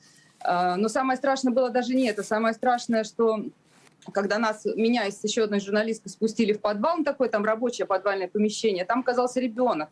Э, 0.44 0.74
но 0.76 0.88
самое 0.88 1.16
страшное 1.16 1.52
было 1.52 1.70
даже 1.70 1.94
не 1.94 2.08
это. 2.08 2.22
Самое 2.22 2.54
страшное, 2.54 3.04
что 3.04 3.44
когда 4.12 4.38
нас, 4.38 4.64
меня 4.64 5.06
и 5.06 5.12
еще 5.22 5.44
одной 5.44 5.60
журналисткой 5.60 6.10
спустили 6.10 6.52
в 6.52 6.60
подвал, 6.60 6.98
ну, 6.98 7.04
такое 7.04 7.28
там 7.28 7.44
рабочее 7.44 7.86
подвальное 7.86 8.28
помещение, 8.28 8.84
там 8.84 9.00
оказался 9.00 9.40
ребенок. 9.40 9.88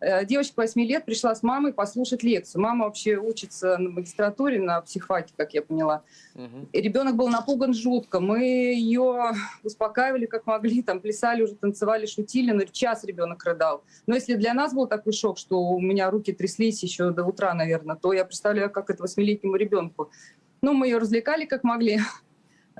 Э, 0.00 0.24
девочка 0.24 0.54
8 0.56 0.80
лет 0.82 1.04
пришла 1.04 1.34
с 1.34 1.42
мамой 1.42 1.72
послушать 1.72 2.22
лекцию. 2.22 2.62
Мама 2.62 2.86
вообще 2.86 3.16
учится 3.16 3.76
на 3.76 3.90
магистратуре, 3.90 4.60
на 4.60 4.80
психфаке, 4.80 5.32
как 5.36 5.52
я 5.52 5.62
поняла. 5.62 6.02
Угу. 6.34 6.68
И 6.72 6.80
ребенок 6.80 7.16
был 7.16 7.28
напуган 7.28 7.74
жутко. 7.74 8.20
Мы 8.20 8.40
ее 8.74 9.32
успокаивали 9.62 10.26
как 10.26 10.46
могли, 10.46 10.82
там 10.82 11.00
плясали 11.00 11.42
уже, 11.42 11.54
танцевали, 11.54 12.06
шутили, 12.06 12.52
но 12.52 12.64
час 12.64 13.04
ребенок 13.04 13.44
рыдал. 13.44 13.84
Но 14.06 14.14
если 14.14 14.34
для 14.34 14.54
нас 14.54 14.72
был 14.72 14.86
такой 14.86 15.12
шок, 15.12 15.38
что 15.38 15.60
у 15.60 15.80
меня 15.80 16.10
руки 16.10 16.32
тряслись 16.32 16.82
еще 16.82 17.10
до 17.10 17.24
утра, 17.24 17.52
наверное, 17.54 17.96
то 17.96 18.12
я 18.12 18.24
представляю, 18.24 18.70
как 18.70 18.90
это 18.90 19.02
восьмилетнему 19.02 19.56
ребенку. 19.56 20.10
Ну, 20.62 20.72
мы 20.72 20.88
ее 20.88 20.98
развлекали 20.98 21.44
как 21.44 21.62
могли. 21.64 22.00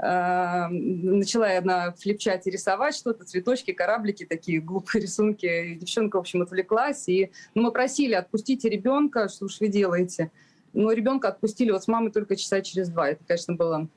Э, 0.03 0.69
начала 0.69 1.53
я 1.53 1.61
на 1.61 1.93
флипчате 1.93 2.51
рисовать 2.51 2.97
что-то, 2.97 3.25
цветочки, 3.25 3.73
кораблики, 3.73 4.25
такие 4.25 4.61
глупые 4.61 5.03
рисунки. 5.03 5.47
И 5.47 5.75
девчонка, 5.75 6.17
в 6.17 6.21
общем, 6.21 6.43
отвлеклась. 6.43 7.09
И 7.09 7.31
ну, 7.55 7.63
мы 7.63 7.73
просили, 7.73 8.15
отпустите 8.15 8.69
ребенка, 8.69 9.29
что 9.29 9.47
уж 9.47 9.61
вы 9.61 9.69
делаете. 9.69 10.31
Но 10.73 10.93
ребенка 10.93 11.29
отпустили 11.29 11.71
вот 11.71 11.83
с 11.83 11.89
мамой 11.89 12.13
только 12.13 12.37
часа 12.37 12.63
через 12.63 12.89
два. 12.89 13.11
Это, 13.11 13.25
конечно, 13.27 13.55
было 13.55 13.89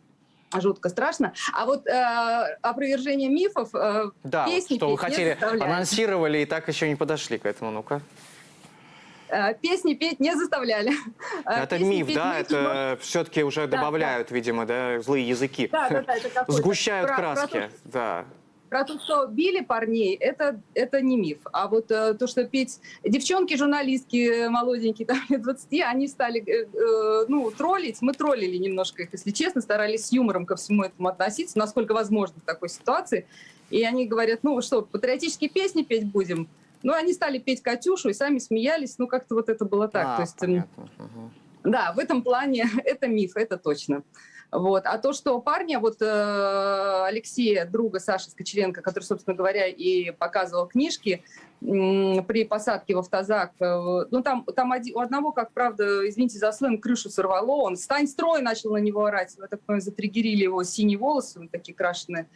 жутко 0.55 0.89
страшно. 0.89 1.33
А 1.53 1.65
вот 1.65 1.87
э, 1.87 2.57
опровержение 2.61 3.29
мифов, 3.29 3.69
э, 3.73 4.11
да, 4.23 4.45
песни 4.45 4.75
что 4.75 4.89
вы 4.89 4.97
хотели, 4.97 5.37
анонсировали 5.41 6.39
и 6.39 6.45
так 6.45 6.67
еще 6.67 6.89
не 6.89 6.95
подошли 6.95 7.37
к 7.37 7.45
этому, 7.45 7.71
ну-ка. 7.71 8.01
Э, 9.33 9.55
песни 9.55 9.95
петь 9.95 10.19
не 10.19 10.35
заставляли. 10.35 10.91
Э, 11.45 11.63
это 11.63 11.77
Песни 11.77 11.89
миф, 11.89 12.13
да? 12.13 12.39
Это 12.39 12.95
но... 12.95 13.01
все-таки 13.01 13.43
уже 13.43 13.67
да, 13.67 13.77
добавляют, 13.77 14.29
да. 14.29 14.35
видимо, 14.35 14.65
да, 14.65 15.01
злые 15.01 15.27
языки. 15.27 15.67
Да, 15.71 15.89
да, 15.89 16.03
да. 16.03 16.15
Это 16.15 16.45
Сгущают 16.51 17.07
про, 17.07 17.15
краски, 17.15 17.51
про 17.51 17.67
то, 17.67 17.73
да. 17.85 18.25
Про 18.69 18.83
то, 18.85 18.99
что 18.99 19.27
били 19.27 19.61
парней, 19.61 20.15
это, 20.15 20.61
это 20.73 21.01
не 21.01 21.17
миф. 21.17 21.39
А 21.51 21.67
вот 21.67 21.91
э, 21.91 22.13
то, 22.13 22.27
что 22.27 22.45
петь... 22.45 22.79
Девчонки, 23.03 23.57
журналистки 23.57 24.47
молоденькие, 24.47 25.05
там, 25.07 25.19
лет 25.29 25.41
20, 25.41 25.81
они 25.81 26.07
стали, 26.07 26.43
э, 26.47 27.25
ну, 27.27 27.51
троллить. 27.51 28.01
Мы 28.01 28.13
троллили 28.13 28.57
немножко 28.57 29.03
их, 29.03 29.09
если 29.11 29.31
честно, 29.31 29.61
старались 29.61 30.05
с 30.05 30.11
юмором 30.11 30.45
ко 30.45 30.55
всему 30.55 30.83
этому 30.83 31.07
относиться, 31.09 31.57
насколько 31.57 31.93
возможно 31.93 32.35
в 32.39 32.45
такой 32.45 32.69
ситуации. 32.69 33.25
И 33.69 33.83
они 33.83 34.05
говорят, 34.05 34.41
ну 34.43 34.61
что, 34.61 34.83
патриотические 34.83 35.49
песни 35.49 35.81
петь 35.81 36.05
будем? 36.05 36.47
Ну, 36.83 36.93
они 36.93 37.13
стали 37.13 37.39
петь 37.39 37.61
«Катюшу» 37.61 38.09
и 38.09 38.13
сами 38.13 38.39
смеялись. 38.39 38.97
Ну, 38.97 39.07
как-то 39.07 39.35
вот 39.35 39.49
это 39.49 39.65
было 39.65 39.87
так. 39.87 40.05
А, 40.05 40.15
То 40.17 40.21
есть, 40.21 40.43
эм, 40.43 40.67
понятно. 40.75 41.31
Да, 41.63 41.93
в 41.93 41.99
этом 41.99 42.21
плане 42.21 42.65
это 42.85 43.07
миф, 43.07 43.35
это 43.35 43.57
точно. 43.57 44.03
Вот. 44.51 44.83
А 44.85 44.99
то, 44.99 45.13
что 45.13 45.39
парня, 45.39 45.79
вот 45.79 45.99
э, 46.01 47.05
Алексея, 47.05 47.65
друга 47.65 47.99
Саши 47.99 48.29
Скочеленко, 48.29 48.81
который, 48.81 49.03
собственно 49.03 49.35
говоря, 49.35 49.65
и 49.65 50.11
показывал 50.11 50.67
книжки 50.67 51.23
э, 51.61 52.21
при 52.21 52.43
посадке 52.43 52.93
в 52.93 52.99
автозак, 52.99 53.53
э, 53.59 54.05
ну 54.11 54.21
там, 54.21 54.43
там 54.43 54.71
один, 54.71 54.95
у 54.95 54.99
одного, 54.99 55.31
как 55.31 55.53
правда, 55.53 56.07
извините 56.07 56.37
за 56.37 56.51
сленг, 56.51 56.83
крышу 56.83 57.09
сорвало, 57.09 57.63
он 57.63 57.77
«Стань 57.77 58.07
строй!» 58.07 58.43
начал 58.43 58.73
на 58.73 58.77
него 58.77 59.05
орать, 59.05 59.35
вот 59.39 59.49
так 59.49 59.81
затригерили 59.81 60.43
его 60.43 60.63
синие 60.63 60.99
волосы, 60.99 61.39
вот 61.39 61.49
такие 61.49 61.73
крашеные. 61.73 62.29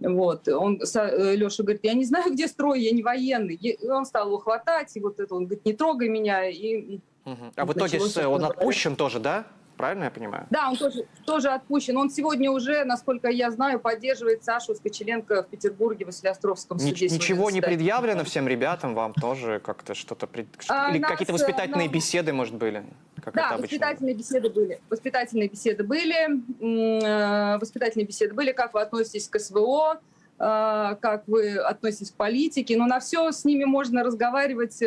Вот. 0.00 0.48
Он, 0.48 0.80
э, 0.80 1.34
Леша 1.36 1.62
говорит, 1.62 1.84
я 1.84 1.94
не 1.94 2.04
знаю, 2.04 2.30
где 2.32 2.48
строй, 2.48 2.82
я 2.82 2.92
не 2.92 3.02
военный. 3.02 3.54
И 3.54 3.88
он 3.88 4.04
стал 4.04 4.28
его 4.28 4.38
хватать, 4.38 4.96
и 4.96 5.00
вот 5.00 5.20
это 5.20 5.34
он 5.34 5.44
говорит, 5.46 5.64
не 5.64 5.72
трогай 5.72 6.08
меня. 6.08 6.48
И 6.48 6.98
угу. 7.24 7.36
А 7.56 7.64
в 7.64 7.72
итоге 7.72 8.00
он 8.26 8.44
отпущен 8.44 8.96
тоже, 8.96 9.20
да? 9.20 9.46
Правильно 9.76 10.04
я 10.04 10.10
понимаю? 10.10 10.46
Да, 10.50 10.70
он 10.70 10.76
тоже, 10.76 11.06
тоже 11.26 11.48
отпущен. 11.50 11.96
Он 11.96 12.10
сегодня 12.10 12.50
уже, 12.50 12.84
насколько 12.84 13.28
я 13.28 13.50
знаю, 13.50 13.78
поддерживает 13.78 14.42
Сашу 14.42 14.74
Скочеленко 14.74 15.42
в 15.42 15.48
Петербурге, 15.48 16.04
в 16.04 16.08
Василиостровском 16.08 16.78
суде. 16.78 17.08
Ничего 17.08 17.50
не 17.50 17.60
предъявлено 17.60 18.24
всем 18.24 18.48
ребятам, 18.48 18.94
вам 18.94 19.12
тоже 19.12 19.60
как-то 19.60 19.94
что-то... 19.94 20.26
Пред... 20.26 20.46
А, 20.68 20.90
Или 20.90 21.02
какие-то 21.02 21.32
э, 21.32 21.34
воспитательные 21.34 21.88
нам... 21.88 21.94
беседы, 21.94 22.32
может, 22.32 22.54
были? 22.54 22.84
Как 23.22 23.34
да, 23.34 23.56
воспитательные 23.58 24.14
беседы 24.14 24.48
были. 24.48 24.80
Воспитательные 24.88 25.48
беседы 25.48 25.84
были. 25.84 27.04
Э, 27.04 27.58
воспитательные 27.58 28.06
беседы 28.06 28.34
были. 28.34 28.52
Как 28.52 28.72
вы 28.72 28.80
относитесь 28.80 29.28
к 29.28 29.38
СВО? 29.38 30.00
Э, 30.38 30.96
как 31.00 31.24
вы 31.26 31.56
относитесь 31.58 32.10
к 32.12 32.14
политике? 32.14 32.78
Но 32.78 32.86
на 32.86 33.00
все 33.00 33.30
с 33.30 33.44
ними 33.44 33.64
можно 33.64 34.02
разговаривать, 34.02 34.82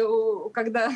когда 0.53 0.89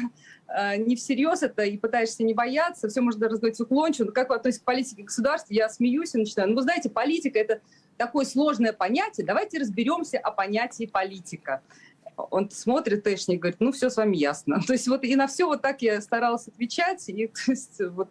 Э, 0.53 0.77
не 0.77 0.95
всерьез 0.95 1.41
это 1.41 1.63
и 1.63 1.77
пытаешься 1.77 2.23
не 2.23 2.33
бояться, 2.33 2.87
все 2.87 3.01
можно 3.01 3.27
разговаривать 3.27 3.59
уклончиво. 3.59 4.07
Но 4.07 4.11
как 4.11 4.29
вы 4.29 4.35
относитесь 4.35 4.61
к 4.61 4.65
политике 4.65 5.03
государства? 5.03 5.51
Я 5.53 5.67
смеюсь 5.67 6.13
и 6.13 6.19
начинаю. 6.19 6.49
Ну, 6.49 6.55
вы 6.55 6.61
знаете, 6.61 6.89
политика— 6.89 7.39
это 7.39 7.59
такое 7.97 8.25
сложное 8.25 8.71
понятие. 8.71 9.25
Давайте 9.25 9.57
разберемся 9.57 10.19
о 10.19 10.31
понятии 10.31 10.85
политика. 10.85 11.63
Он 12.15 12.51
смотрит 12.51 13.03
Тэшник 13.03 13.37
и 13.37 13.39
говорит, 13.39 13.59
ну, 13.59 13.71
все 13.71 13.89
с 13.89 13.97
вами 13.97 14.15
ясно. 14.15 14.61
То 14.67 14.73
есть 14.73 14.87
вот 14.87 15.03
и 15.03 15.15
на 15.15 15.25
все 15.25 15.45
вот 15.45 15.63
так 15.63 15.81
я 15.81 15.99
старалась 16.01 16.47
отвечать. 16.47 17.09
И 17.09 17.27
то 17.45 17.51
есть 17.51 17.81
вот 17.81 18.09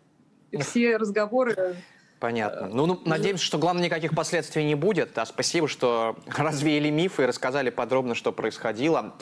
все 0.61 0.97
разговоры 0.97 1.77
Понятно. 2.23 2.69
Ну, 2.69 2.87
ну, 2.87 3.01
надеемся, 3.05 3.45
что, 3.45 3.59
главное, 3.59 3.83
никаких 3.83 4.15
последствий 4.15 4.63
не 4.63 4.77
будет. 4.77 5.19
А 5.19 5.27
спасибо, 5.27 5.67
что 5.67 6.15
развеяли 6.27 6.89
мифы 6.89 7.25
и 7.25 7.27
рассказали 7.27 7.69
подробно, 7.69 8.15
что 8.15 8.31
происходило. 8.31 9.13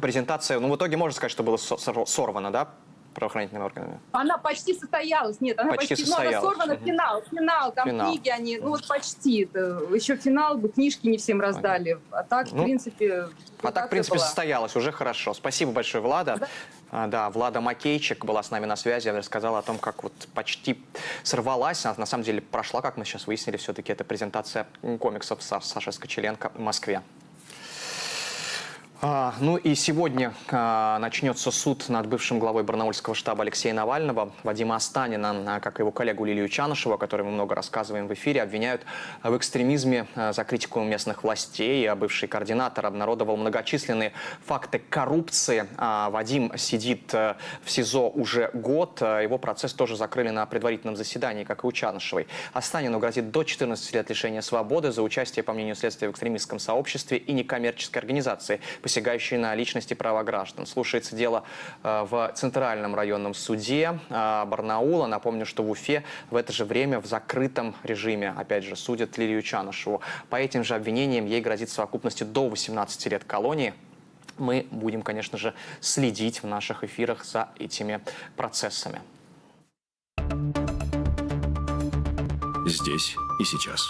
Презентация, 0.00 0.58
ну, 0.58 0.72
в 0.72 0.76
итоге 0.76 0.96
можно 0.96 1.14
сказать, 1.14 1.30
что 1.30 1.42
было 1.42 1.58
сорвано, 1.58 2.50
да? 2.50 2.70
Правоохранительными 3.14 3.64
органами? 3.64 4.00
Она 4.12 4.38
почти 4.38 4.74
состоялась, 4.74 5.40
нет, 5.40 5.58
она 5.58 5.72
почти, 5.72 5.94
почти 5.94 6.06
состоялась. 6.06 6.42
Ну, 6.42 6.48
она 6.48 6.50
сорвана, 6.50 6.74
угу. 6.74 6.84
финал, 6.84 7.22
финал, 7.30 7.72
там 7.72 7.88
финал. 7.88 8.10
книги, 8.10 8.28
они, 8.28 8.58
ну 8.58 8.70
вот 8.70 8.86
почти, 8.86 9.48
еще 9.92 10.16
финал 10.16 10.56
бы, 10.56 10.68
книжки 10.68 11.06
не 11.06 11.18
всем 11.18 11.40
раздали, 11.40 11.98
а 12.10 12.22
так, 12.22 12.50
ну, 12.52 12.62
в 12.62 12.64
принципе... 12.64 13.28
А 13.62 13.72
так, 13.72 13.86
в 13.86 13.90
принципе, 13.90 14.16
была. 14.16 14.24
состоялось, 14.24 14.76
уже 14.76 14.92
хорошо. 14.92 15.34
Спасибо 15.34 15.72
большое, 15.72 16.02
Влада. 16.02 16.36
Да? 16.38 16.48
А, 16.90 17.06
да, 17.06 17.28
Влада 17.30 17.60
Макейчик 17.60 18.24
была 18.24 18.42
с 18.42 18.50
нами 18.50 18.66
на 18.66 18.76
связи, 18.76 19.08
рассказала 19.08 19.58
о 19.58 19.62
том, 19.62 19.78
как 19.78 20.02
вот 20.02 20.12
почти 20.34 20.80
сорвалась, 21.22 21.84
а 21.84 21.94
на 21.96 22.06
самом 22.06 22.24
деле 22.24 22.40
прошла, 22.40 22.80
как 22.80 22.96
мы 22.96 23.04
сейчас 23.04 23.26
выяснили, 23.26 23.56
все-таки 23.56 23.92
это 23.92 24.04
презентация 24.04 24.66
комиксов 25.00 25.42
Саши 25.42 25.92
Скочеленко 25.92 26.50
в 26.54 26.60
Москве. 26.60 27.02
А, 29.00 29.32
ну 29.38 29.56
и 29.56 29.76
сегодня 29.76 30.34
а, 30.50 30.98
начнется 30.98 31.52
суд 31.52 31.88
над 31.88 32.08
бывшим 32.08 32.40
главой 32.40 32.64
барнаульского 32.64 33.14
штаба 33.14 33.42
Алексея 33.42 33.72
Навального. 33.72 34.32
Вадима 34.42 34.74
Астанина, 34.74 35.44
а, 35.46 35.60
как 35.60 35.78
и 35.78 35.82
его 35.82 35.92
коллегу 35.92 36.24
Лилию 36.24 36.48
Чанышева, 36.48 36.96
о 36.96 36.98
которой 36.98 37.22
мы 37.22 37.30
много 37.30 37.54
рассказываем 37.54 38.08
в 38.08 38.14
эфире, 38.14 38.42
обвиняют 38.42 38.82
в 39.22 39.36
экстремизме 39.36 40.08
за 40.16 40.42
критику 40.42 40.80
местных 40.80 41.22
властей. 41.22 41.88
А 41.88 41.94
бывший 41.94 42.26
координатор 42.26 42.86
обнародовал 42.86 43.36
многочисленные 43.36 44.14
факты 44.44 44.80
коррупции. 44.80 45.68
Вадим 45.76 46.50
сидит 46.58 47.14
а, 47.14 47.36
в 47.62 47.70
СИЗО 47.70 48.08
уже 48.08 48.50
год. 48.52 49.00
Его 49.00 49.38
процесс 49.38 49.74
тоже 49.74 49.94
закрыли 49.94 50.30
на 50.30 50.44
предварительном 50.44 50.96
заседании, 50.96 51.44
как 51.44 51.62
и 51.62 51.68
у 51.68 51.70
Чанышевой. 51.70 52.26
Астанину 52.52 52.98
грозит 52.98 53.30
до 53.30 53.44
14 53.44 53.94
лет 53.94 54.10
лишения 54.10 54.40
свободы 54.40 54.90
за 54.90 55.02
участие, 55.02 55.44
по 55.44 55.52
мнению 55.52 55.76
следствия, 55.76 56.08
в 56.08 56.10
экстремистском 56.10 56.58
сообществе 56.58 57.18
и 57.18 57.32
некоммерческой 57.32 58.00
организации– 58.00 58.60
посягающие 58.88 59.38
на 59.38 59.54
личности 59.54 59.92
права 59.92 60.22
граждан. 60.22 60.64
Слушается 60.64 61.14
дело 61.14 61.44
э, 61.82 62.06
в 62.08 62.32
Центральном 62.34 62.94
районном 62.94 63.34
суде 63.34 63.98
э, 64.08 64.44
Барнаула. 64.46 65.06
Напомню, 65.06 65.44
что 65.44 65.62
в 65.62 65.68
Уфе 65.70 66.04
в 66.30 66.36
это 66.36 66.54
же 66.54 66.64
время 66.64 66.98
в 66.98 67.04
закрытом 67.04 67.74
режиме, 67.82 68.34
опять 68.34 68.64
же, 68.64 68.76
судят 68.76 69.18
Лилию 69.18 69.42
Чанышеву. 69.42 70.00
По 70.30 70.36
этим 70.36 70.64
же 70.64 70.74
обвинениям 70.74 71.26
ей 71.26 71.42
грозит 71.42 71.68
совокупностью 71.68 72.26
до 72.26 72.48
18 72.48 73.06
лет 73.12 73.24
колонии 73.24 73.74
мы 74.38 74.66
будем, 74.70 75.02
конечно 75.02 75.36
же, 75.36 75.52
следить 75.80 76.42
в 76.42 76.46
наших 76.46 76.84
эфирах 76.84 77.24
за 77.24 77.48
этими 77.58 78.00
процессами. 78.36 79.02
Здесь 82.66 83.16
и 83.40 83.44
сейчас. 83.44 83.82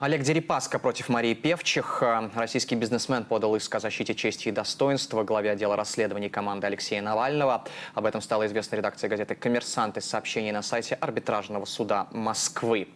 Олег 0.00 0.22
Дерипаска 0.22 0.78
против 0.78 1.08
Марии 1.08 1.34
Певчих. 1.34 2.04
Российский 2.36 2.76
бизнесмен 2.76 3.24
подал 3.24 3.56
иск 3.56 3.74
о 3.74 3.80
защите 3.80 4.14
чести 4.14 4.46
и 4.46 4.52
достоинства 4.52 5.24
главе 5.24 5.50
отдела 5.50 5.74
расследований 5.74 6.28
команды 6.28 6.68
Алексея 6.68 7.02
Навального. 7.02 7.64
Об 7.94 8.06
этом 8.06 8.20
стало 8.20 8.46
известно 8.46 8.76
редакции 8.76 9.08
газеты 9.08 9.34
«Коммерсант» 9.34 9.96
из 9.96 10.04
сообщений 10.04 10.52
на 10.52 10.62
сайте 10.62 10.94
арбитражного 10.94 11.64
суда 11.64 12.06
Москвы. 12.12 12.86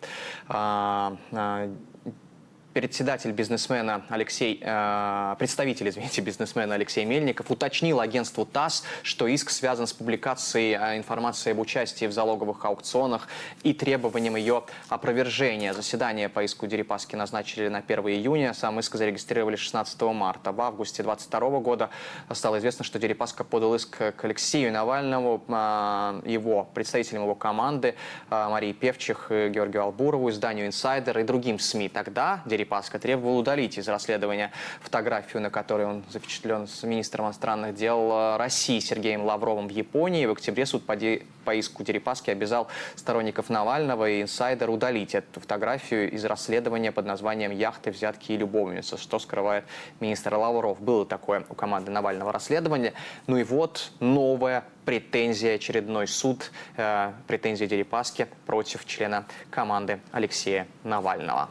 Председатель 2.72 3.32
бизнесмена 3.32 4.02
Алексей, 4.08 4.58
э, 4.62 5.36
представитель, 5.38 5.90
извините, 5.90 6.22
бизнесмена 6.22 6.74
Алексей 6.74 7.04
Мельников 7.04 7.50
уточнил 7.50 8.00
агентству 8.00 8.46
ТАСС, 8.46 8.84
что 9.02 9.26
иск 9.26 9.50
связан 9.50 9.86
с 9.86 9.92
публикацией 9.92 10.78
э, 10.80 10.96
информации 10.96 11.50
об 11.50 11.58
участии 11.58 12.06
в 12.06 12.12
залоговых 12.12 12.64
аукционах 12.64 13.28
и 13.62 13.74
требованием 13.74 14.36
ее 14.36 14.62
опровержения. 14.88 15.74
Заседание 15.74 16.30
по 16.30 16.42
иску 16.44 16.66
Дерипаски 16.66 17.14
назначили 17.14 17.68
на 17.68 17.78
1 17.86 17.98
июня, 18.08 18.54
сам 18.54 18.80
иск 18.80 18.94
зарегистрировали 18.94 19.56
16 19.56 20.00
марта. 20.00 20.52
В 20.52 20.60
августе 20.62 21.02
2022 21.02 21.60
года 21.60 21.90
стало 22.32 22.58
известно, 22.58 22.86
что 22.86 22.98
Дерипаска 22.98 23.44
подал 23.44 23.74
иск 23.74 23.98
к 23.98 24.24
Алексею 24.24 24.72
Навальному, 24.72 25.44
э, 25.46 26.22
его 26.24 26.66
представителям 26.72 27.24
его 27.24 27.34
команды 27.34 27.96
э, 28.30 28.48
Марии 28.48 28.72
Певчих, 28.72 29.26
Георгию 29.28 29.82
Албурову, 29.82 30.30
изданию 30.30 30.66
«Инсайдер» 30.66 31.18
и 31.18 31.22
другим 31.22 31.58
СМИ. 31.58 31.90
Тогда 31.90 32.40
Дерипаска 32.46 32.61
Дерипаска 32.62 33.00
требовал 33.00 33.38
удалить 33.38 33.76
из 33.76 33.88
расследования 33.88 34.52
фотографию, 34.80 35.42
на 35.42 35.50
которой 35.50 35.84
он 35.84 36.04
запечатлен 36.08 36.68
с 36.68 36.84
министром 36.84 37.24
иностранных 37.24 37.74
дел 37.74 38.36
России 38.36 38.78
Сергеем 38.78 39.24
Лавровым 39.24 39.66
в 39.66 39.72
Японии. 39.72 40.26
В 40.26 40.30
октябре 40.30 40.64
суд 40.64 40.84
по 40.86 41.54
иску 41.54 41.82
Дерипаски 41.82 42.30
обязал 42.30 42.68
сторонников 42.94 43.50
Навального 43.50 44.08
и 44.08 44.22
инсайдер 44.22 44.70
удалить 44.70 45.16
эту 45.16 45.40
фотографию 45.40 46.08
из 46.12 46.24
расследования 46.24 46.92
под 46.92 47.04
названием 47.04 47.50
«Яхты, 47.50 47.90
взятки 47.90 48.30
и 48.30 48.36
любовницы», 48.36 48.96
что 48.96 49.18
скрывает 49.18 49.64
министр 49.98 50.34
Лавров. 50.34 50.80
Было 50.80 51.04
такое 51.04 51.44
у 51.48 51.54
команды 51.54 51.90
Навального 51.90 52.30
расследование. 52.30 52.92
Ну 53.26 53.38
и 53.38 53.42
вот 53.42 53.90
новая 53.98 54.62
претензия, 54.84 55.56
очередной 55.56 56.06
суд, 56.06 56.50
э, 56.76 57.12
претензия 57.26 57.66
Дерипаски 57.66 58.28
против 58.46 58.84
члена 58.84 59.24
команды 59.50 60.00
Алексея 60.12 60.66
Навального. 60.84 61.48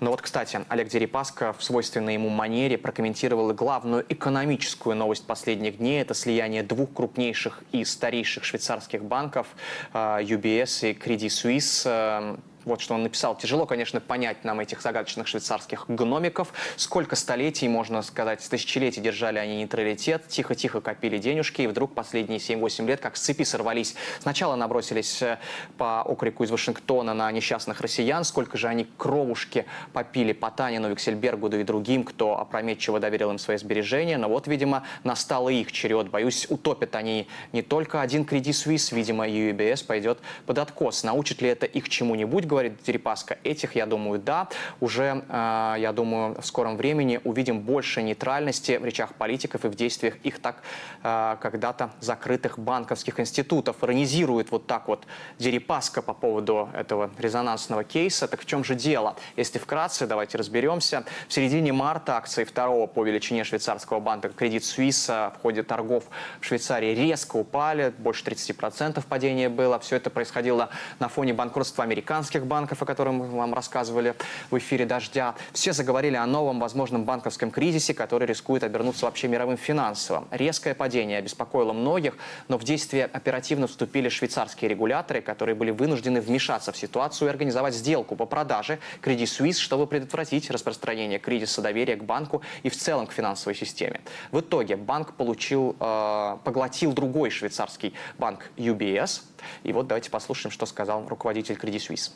Но 0.00 0.10
вот, 0.10 0.22
кстати, 0.22 0.60
Олег 0.68 0.88
Дерипаска 0.88 1.52
в 1.52 1.62
свойственной 1.62 2.14
ему 2.14 2.28
манере 2.28 2.76
прокомментировал 2.76 3.52
главную 3.52 4.04
экономическую 4.08 4.96
новость 4.96 5.26
последних 5.26 5.78
дней. 5.78 6.02
Это 6.02 6.14
слияние 6.14 6.62
двух 6.62 6.92
крупнейших 6.92 7.62
и 7.72 7.84
старейших 7.84 8.44
швейцарских 8.44 9.04
банков 9.04 9.46
э, 9.92 9.96
UBS 10.22 10.90
и 10.90 10.92
Credit 10.94 11.28
Suisse 11.28 11.82
э, 11.86 12.36
вот 12.64 12.80
что 12.80 12.94
он 12.94 13.02
написал. 13.02 13.36
Тяжело, 13.36 13.66
конечно, 13.66 14.00
понять 14.00 14.44
нам 14.44 14.60
этих 14.60 14.80
загадочных 14.82 15.26
швейцарских 15.26 15.84
гномиков. 15.88 16.52
Сколько 16.76 17.16
столетий, 17.16 17.68
можно 17.68 18.02
сказать, 18.02 18.46
тысячелетий 18.48 19.02
держали 19.02 19.38
они 19.38 19.56
нейтралитет, 19.56 20.28
тихо-тихо 20.28 20.80
копили 20.80 21.18
денежки, 21.18 21.62
и 21.62 21.66
вдруг 21.66 21.94
последние 21.94 22.38
7-8 22.38 22.86
лет 22.86 23.00
как 23.00 23.16
с 23.16 23.20
цепи 23.20 23.44
сорвались. 23.44 23.94
Сначала 24.20 24.56
набросились 24.56 25.22
э, 25.22 25.38
по 25.76 26.02
окрику 26.02 26.44
из 26.44 26.50
Вашингтона 26.50 27.14
на 27.14 27.30
несчастных 27.32 27.80
россиян, 27.80 28.24
сколько 28.24 28.56
же 28.56 28.68
они 28.68 28.86
кровушки 28.96 29.66
попили 29.92 30.32
по 30.32 30.50
Танину, 30.50 30.90
Виксельбергу, 30.90 31.48
да 31.48 31.60
и 31.60 31.64
другим, 31.64 32.04
кто 32.04 32.38
опрометчиво 32.38 33.00
доверил 33.00 33.30
им 33.30 33.38
свои 33.38 33.56
сбережения. 33.56 34.18
Но 34.18 34.28
вот, 34.28 34.46
видимо, 34.46 34.84
настал 35.02 35.48
их 35.48 35.72
черед. 35.72 36.10
Боюсь, 36.10 36.46
утопят 36.48 36.94
они 36.96 37.28
не 37.52 37.62
только 37.62 38.00
один 38.00 38.22
Credit 38.22 38.50
Suisse, 38.50 38.94
видимо, 38.94 39.26
и 39.26 39.52
UBS 39.52 39.84
пойдет 39.84 40.18
под 40.46 40.58
откос. 40.58 41.02
Научит 41.02 41.42
ли 41.42 41.48
это 41.48 41.66
их 41.66 41.88
чему-нибудь? 41.88 42.46
Говорит 42.54 42.82
Дерипаска, 42.86 43.36
этих, 43.42 43.74
я 43.74 43.84
думаю, 43.84 44.20
да. 44.20 44.48
Уже, 44.80 45.24
э, 45.28 45.74
я 45.78 45.92
думаю, 45.92 46.40
в 46.40 46.46
скором 46.46 46.76
времени 46.76 47.20
увидим 47.24 47.60
больше 47.60 48.00
нейтральности 48.00 48.78
в 48.78 48.84
речах 48.84 49.14
политиков 49.14 49.64
и 49.64 49.68
в 49.68 49.74
действиях 49.74 50.14
их 50.22 50.38
так 50.38 50.62
э, 51.02 51.36
когда-то 51.40 51.90
закрытых 52.00 52.60
банковских 52.60 53.18
институтов. 53.18 53.82
Иронизирует 53.82 54.52
вот 54.52 54.68
так 54.68 54.86
вот 54.86 55.04
Дерипаска 55.40 56.00
по 56.00 56.14
поводу 56.14 56.68
этого 56.74 57.10
резонансного 57.18 57.82
кейса. 57.82 58.28
Так 58.28 58.40
в 58.40 58.46
чем 58.46 58.62
же 58.62 58.76
дело? 58.76 59.16
Если 59.36 59.58
вкратце, 59.58 60.06
давайте 60.06 60.38
разберемся. 60.38 61.04
В 61.28 61.32
середине 61.32 61.72
марта 61.72 62.16
акции 62.16 62.44
второго 62.44 62.86
по 62.86 63.04
величине 63.04 63.42
швейцарского 63.42 63.98
банка 63.98 64.28
Credit 64.28 64.60
Suisse 64.60 65.32
в 65.36 65.42
ходе 65.42 65.64
торгов 65.64 66.04
в 66.40 66.44
Швейцарии 66.44 66.94
резко 66.94 67.36
упали. 67.36 67.92
Больше 67.98 68.24
30% 68.24 69.04
падения 69.08 69.48
было. 69.48 69.80
Все 69.80 69.96
это 69.96 70.08
происходило 70.10 70.70
на 71.00 71.08
фоне 71.08 71.34
банкротства 71.34 71.82
американских 71.82 72.43
коммерческих 72.44 72.46
банков, 72.46 72.82
о 72.82 72.86
котором 72.86 73.16
мы 73.16 73.26
вам 73.26 73.54
рассказывали 73.54 74.14
в 74.50 74.58
эфире 74.58 74.86
«Дождя». 74.86 75.34
Все 75.52 75.72
заговорили 75.72 76.16
о 76.16 76.26
новом 76.26 76.60
возможном 76.60 77.04
банковском 77.04 77.50
кризисе, 77.50 77.94
который 77.94 78.26
рискует 78.26 78.62
обернуться 78.62 79.06
вообще 79.06 79.28
мировым 79.28 79.56
финансовым. 79.56 80.26
Резкое 80.30 80.74
падение 80.74 81.18
обеспокоило 81.18 81.72
многих, 81.72 82.16
но 82.48 82.58
в 82.58 82.64
действие 82.64 83.06
оперативно 83.06 83.66
вступили 83.66 84.08
швейцарские 84.08 84.68
регуляторы, 84.68 85.20
которые 85.20 85.54
были 85.54 85.70
вынуждены 85.70 86.20
вмешаться 86.20 86.72
в 86.72 86.76
ситуацию 86.76 87.28
и 87.28 87.30
организовать 87.30 87.74
сделку 87.74 88.16
по 88.16 88.26
продаже 88.26 88.78
Credit 89.02 89.24
Suisse, 89.24 89.58
чтобы 89.58 89.86
предотвратить 89.86 90.50
распространение 90.50 91.18
кризиса 91.18 91.62
доверия 91.62 91.96
к 91.96 92.04
банку 92.04 92.42
и 92.64 92.68
в 92.68 92.76
целом 92.76 93.06
к 93.06 93.12
финансовой 93.12 93.54
системе. 93.54 94.00
В 94.32 94.40
итоге 94.40 94.76
банк 94.76 95.14
получил, 95.14 95.76
э, 95.80 96.36
поглотил 96.44 96.92
другой 96.92 97.30
швейцарский 97.30 97.94
банк 98.18 98.50
UBS. 98.56 99.22
И 99.62 99.72
вот 99.72 99.86
давайте 99.86 100.10
послушаем, 100.10 100.52
что 100.52 100.66
сказал 100.66 101.06
руководитель 101.08 101.54
Credit 101.54 101.80
Suisse. 101.88 102.10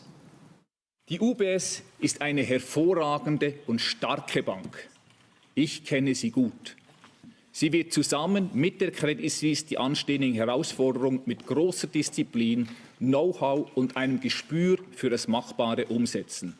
Die 1.08 1.20
UBS 1.20 1.82
ist 2.00 2.20
eine 2.20 2.42
hervorragende 2.42 3.54
und 3.66 3.80
starke 3.80 4.42
Bank. 4.42 4.88
Ich 5.54 5.84
kenne 5.84 6.14
sie 6.14 6.30
gut. 6.30 6.76
Sie 7.50 7.72
wird 7.72 7.94
zusammen 7.94 8.50
mit 8.52 8.82
der 8.82 8.90
Credit 8.90 9.32
Suisse 9.32 9.64
die 9.64 9.78
anstehenden 9.78 10.34
Herausforderungen 10.34 11.22
mit 11.24 11.46
großer 11.46 11.86
Disziplin, 11.86 12.68
Know-how 12.98 13.74
und 13.74 13.96
einem 13.96 14.20
Gespür 14.20 14.78
für 14.92 15.08
das 15.08 15.28
Machbare 15.28 15.86
umsetzen. 15.86 16.58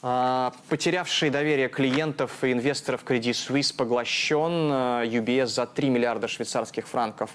Потерявший 0.00 1.30
доверие 1.30 1.68
клиентов 1.68 2.44
и 2.44 2.52
инвесторов 2.52 3.02
Credit 3.04 3.32
Suisse 3.32 3.74
поглощен 3.74 4.70
UBS 5.02 5.46
за 5.46 5.66
3 5.66 5.90
миллиарда 5.90 6.28
швейцарских 6.28 6.86
франков. 6.86 7.30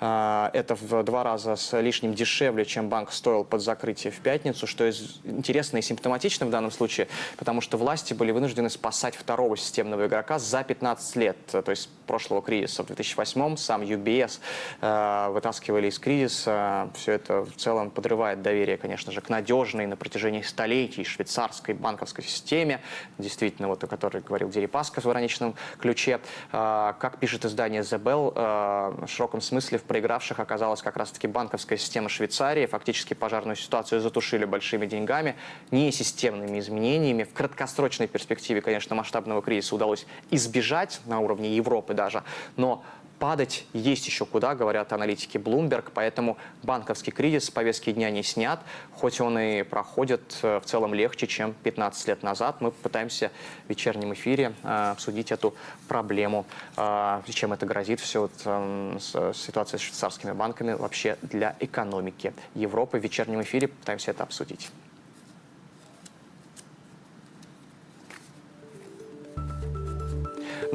А, 0.00 0.50
это 0.54 0.76
в 0.76 1.02
два 1.02 1.24
раза 1.24 1.56
с 1.56 1.78
лишним 1.78 2.14
дешевле, 2.14 2.64
чем 2.64 2.88
банк 2.88 3.12
стоил 3.12 3.44
под 3.44 3.60
закрытие 3.60 4.12
в 4.12 4.20
пятницу, 4.20 4.66
что 4.66 4.88
интересно 5.24 5.76
и 5.76 5.82
симптоматично 5.82 6.46
в 6.46 6.50
данном 6.50 6.70
случае, 6.70 7.08
потому 7.36 7.60
что 7.60 7.76
власти 7.76 8.14
были 8.14 8.30
вынуждены 8.32 8.70
спасать 8.70 9.14
второго 9.14 9.56
системного 9.58 10.06
игрока 10.06 10.38
за 10.38 10.64
15 10.64 11.16
лет, 11.16 11.36
то 11.46 11.70
есть 11.70 11.90
прошлого 12.06 12.40
кризиса. 12.40 12.82
В 12.82 12.86
2008 12.86 13.56
сам 13.58 13.82
UBS 13.82 14.38
а, 14.80 15.28
вытаскивали 15.30 15.88
из 15.88 15.98
кризиса. 15.98 16.88
Все 16.94 17.12
это 17.12 17.42
в 17.42 17.56
целом 17.56 17.90
подрывает 17.90 18.40
доверие, 18.40 18.78
конечно 18.78 19.12
же, 19.12 19.20
к 19.20 19.28
надежной 19.28 19.86
на 19.86 19.96
протяжении 19.96 20.40
столетий 20.40 21.04
швейцарской 21.04 21.74
банковской 21.74 22.05
банковской 22.06 22.24
системе, 22.24 22.80
действительно, 23.18 23.66
вот 23.66 23.82
о 23.82 23.88
которой 23.88 24.22
говорил 24.22 24.48
Дерипаска 24.48 25.00
в 25.00 25.06
ироничном 25.06 25.56
ключе. 25.78 26.20
А, 26.52 26.92
как 27.00 27.18
пишет 27.18 27.44
издание 27.44 27.82
The 27.82 28.00
Bell, 28.00 28.32
а, 28.36 28.94
в 29.06 29.08
широком 29.08 29.40
смысле 29.40 29.78
в 29.78 29.82
проигравших 29.82 30.38
оказалась 30.38 30.82
как 30.82 30.96
раз-таки 30.96 31.26
банковская 31.26 31.76
система 31.76 32.08
Швейцарии. 32.08 32.66
Фактически 32.66 33.14
пожарную 33.14 33.56
ситуацию 33.56 34.00
затушили 34.00 34.44
большими 34.44 34.86
деньгами, 34.86 35.34
не 35.72 35.90
системными 35.90 36.60
изменениями. 36.60 37.24
В 37.24 37.32
краткосрочной 37.32 38.06
перспективе, 38.06 38.60
конечно, 38.60 38.94
масштабного 38.94 39.42
кризиса 39.42 39.74
удалось 39.74 40.06
избежать 40.30 41.00
на 41.06 41.18
уровне 41.18 41.56
Европы 41.56 41.94
даже, 41.94 42.22
но 42.56 42.84
падать 43.18 43.66
есть 43.72 44.06
еще 44.06 44.26
куда, 44.26 44.54
говорят 44.54 44.92
аналитики 44.92 45.38
Bloomberg, 45.38 45.90
поэтому 45.94 46.36
банковский 46.62 47.10
кризис 47.10 47.46
с 47.46 47.50
повестки 47.50 47.92
дня 47.92 48.10
не 48.10 48.22
снят, 48.22 48.60
хоть 48.92 49.20
он 49.20 49.38
и 49.38 49.62
проходит 49.62 50.38
э, 50.42 50.60
в 50.60 50.66
целом 50.66 50.94
легче, 50.94 51.26
чем 51.26 51.54
15 51.62 52.08
лет 52.08 52.22
назад. 52.22 52.60
Мы 52.60 52.70
пытаемся 52.70 53.30
в 53.66 53.70
вечернем 53.70 54.12
эфире 54.14 54.52
э, 54.62 54.90
обсудить 54.92 55.32
эту 55.32 55.54
проблему, 55.88 56.46
э, 56.76 57.22
чем 57.36 57.52
это 57.52 57.66
грозит, 57.66 58.00
все 58.00 58.22
вот, 58.22 58.32
э, 58.44 58.98
с, 59.00 59.32
ситуация 59.34 59.78
с 59.78 59.82
швейцарскими 59.82 60.32
банками 60.32 60.72
вообще 60.72 61.18
для 61.22 61.54
экономики 61.60 62.32
Европы. 62.54 62.98
В 62.98 63.02
вечернем 63.02 63.42
эфире 63.42 63.68
пытаемся 63.68 64.10
это 64.10 64.22
обсудить. 64.22 64.70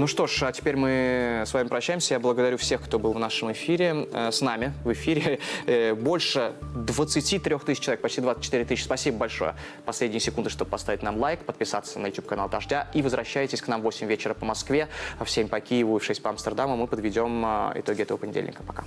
Ну 0.01 0.07
что 0.07 0.25
ж, 0.25 0.41
а 0.41 0.51
теперь 0.51 0.77
мы 0.77 1.43
с 1.45 1.53
вами 1.53 1.67
прощаемся. 1.67 2.15
Я 2.15 2.19
благодарю 2.19 2.57
всех, 2.57 2.81
кто 2.81 2.97
был 2.97 3.13
в 3.13 3.19
нашем 3.19 3.51
эфире, 3.51 4.07
э, 4.11 4.31
с 4.31 4.41
нами 4.41 4.73
в 4.83 4.91
эфире. 4.93 5.37
Э, 5.67 5.93
больше 5.93 6.53
23 6.75 7.59
тысяч 7.59 7.83
человек, 7.83 8.01
почти 8.01 8.19
24 8.19 8.65
тысячи. 8.65 8.83
Спасибо 8.83 9.19
большое. 9.19 9.53
Последние 9.85 10.19
секунды, 10.19 10.49
чтобы 10.49 10.71
поставить 10.71 11.03
нам 11.03 11.17
лайк, 11.19 11.45
подписаться 11.45 11.99
на 11.99 12.07
YouTube-канал 12.07 12.49
Дождя. 12.49 12.89
И 12.95 13.03
возвращайтесь 13.03 13.61
к 13.61 13.67
нам 13.67 13.81
в 13.81 13.83
8 13.83 14.07
вечера 14.07 14.33
по 14.33 14.43
Москве, 14.43 14.87
в 15.23 15.29
7 15.29 15.47
по 15.47 15.59
Киеву 15.59 15.97
и 15.97 15.99
в 15.99 16.03
6 16.03 16.23
по 16.23 16.31
Амстердаму. 16.31 16.75
Мы 16.77 16.87
подведем 16.87 17.45
э, 17.45 17.73
итоги 17.75 18.01
этого 18.01 18.17
понедельника. 18.17 18.63
Пока. 18.63 18.85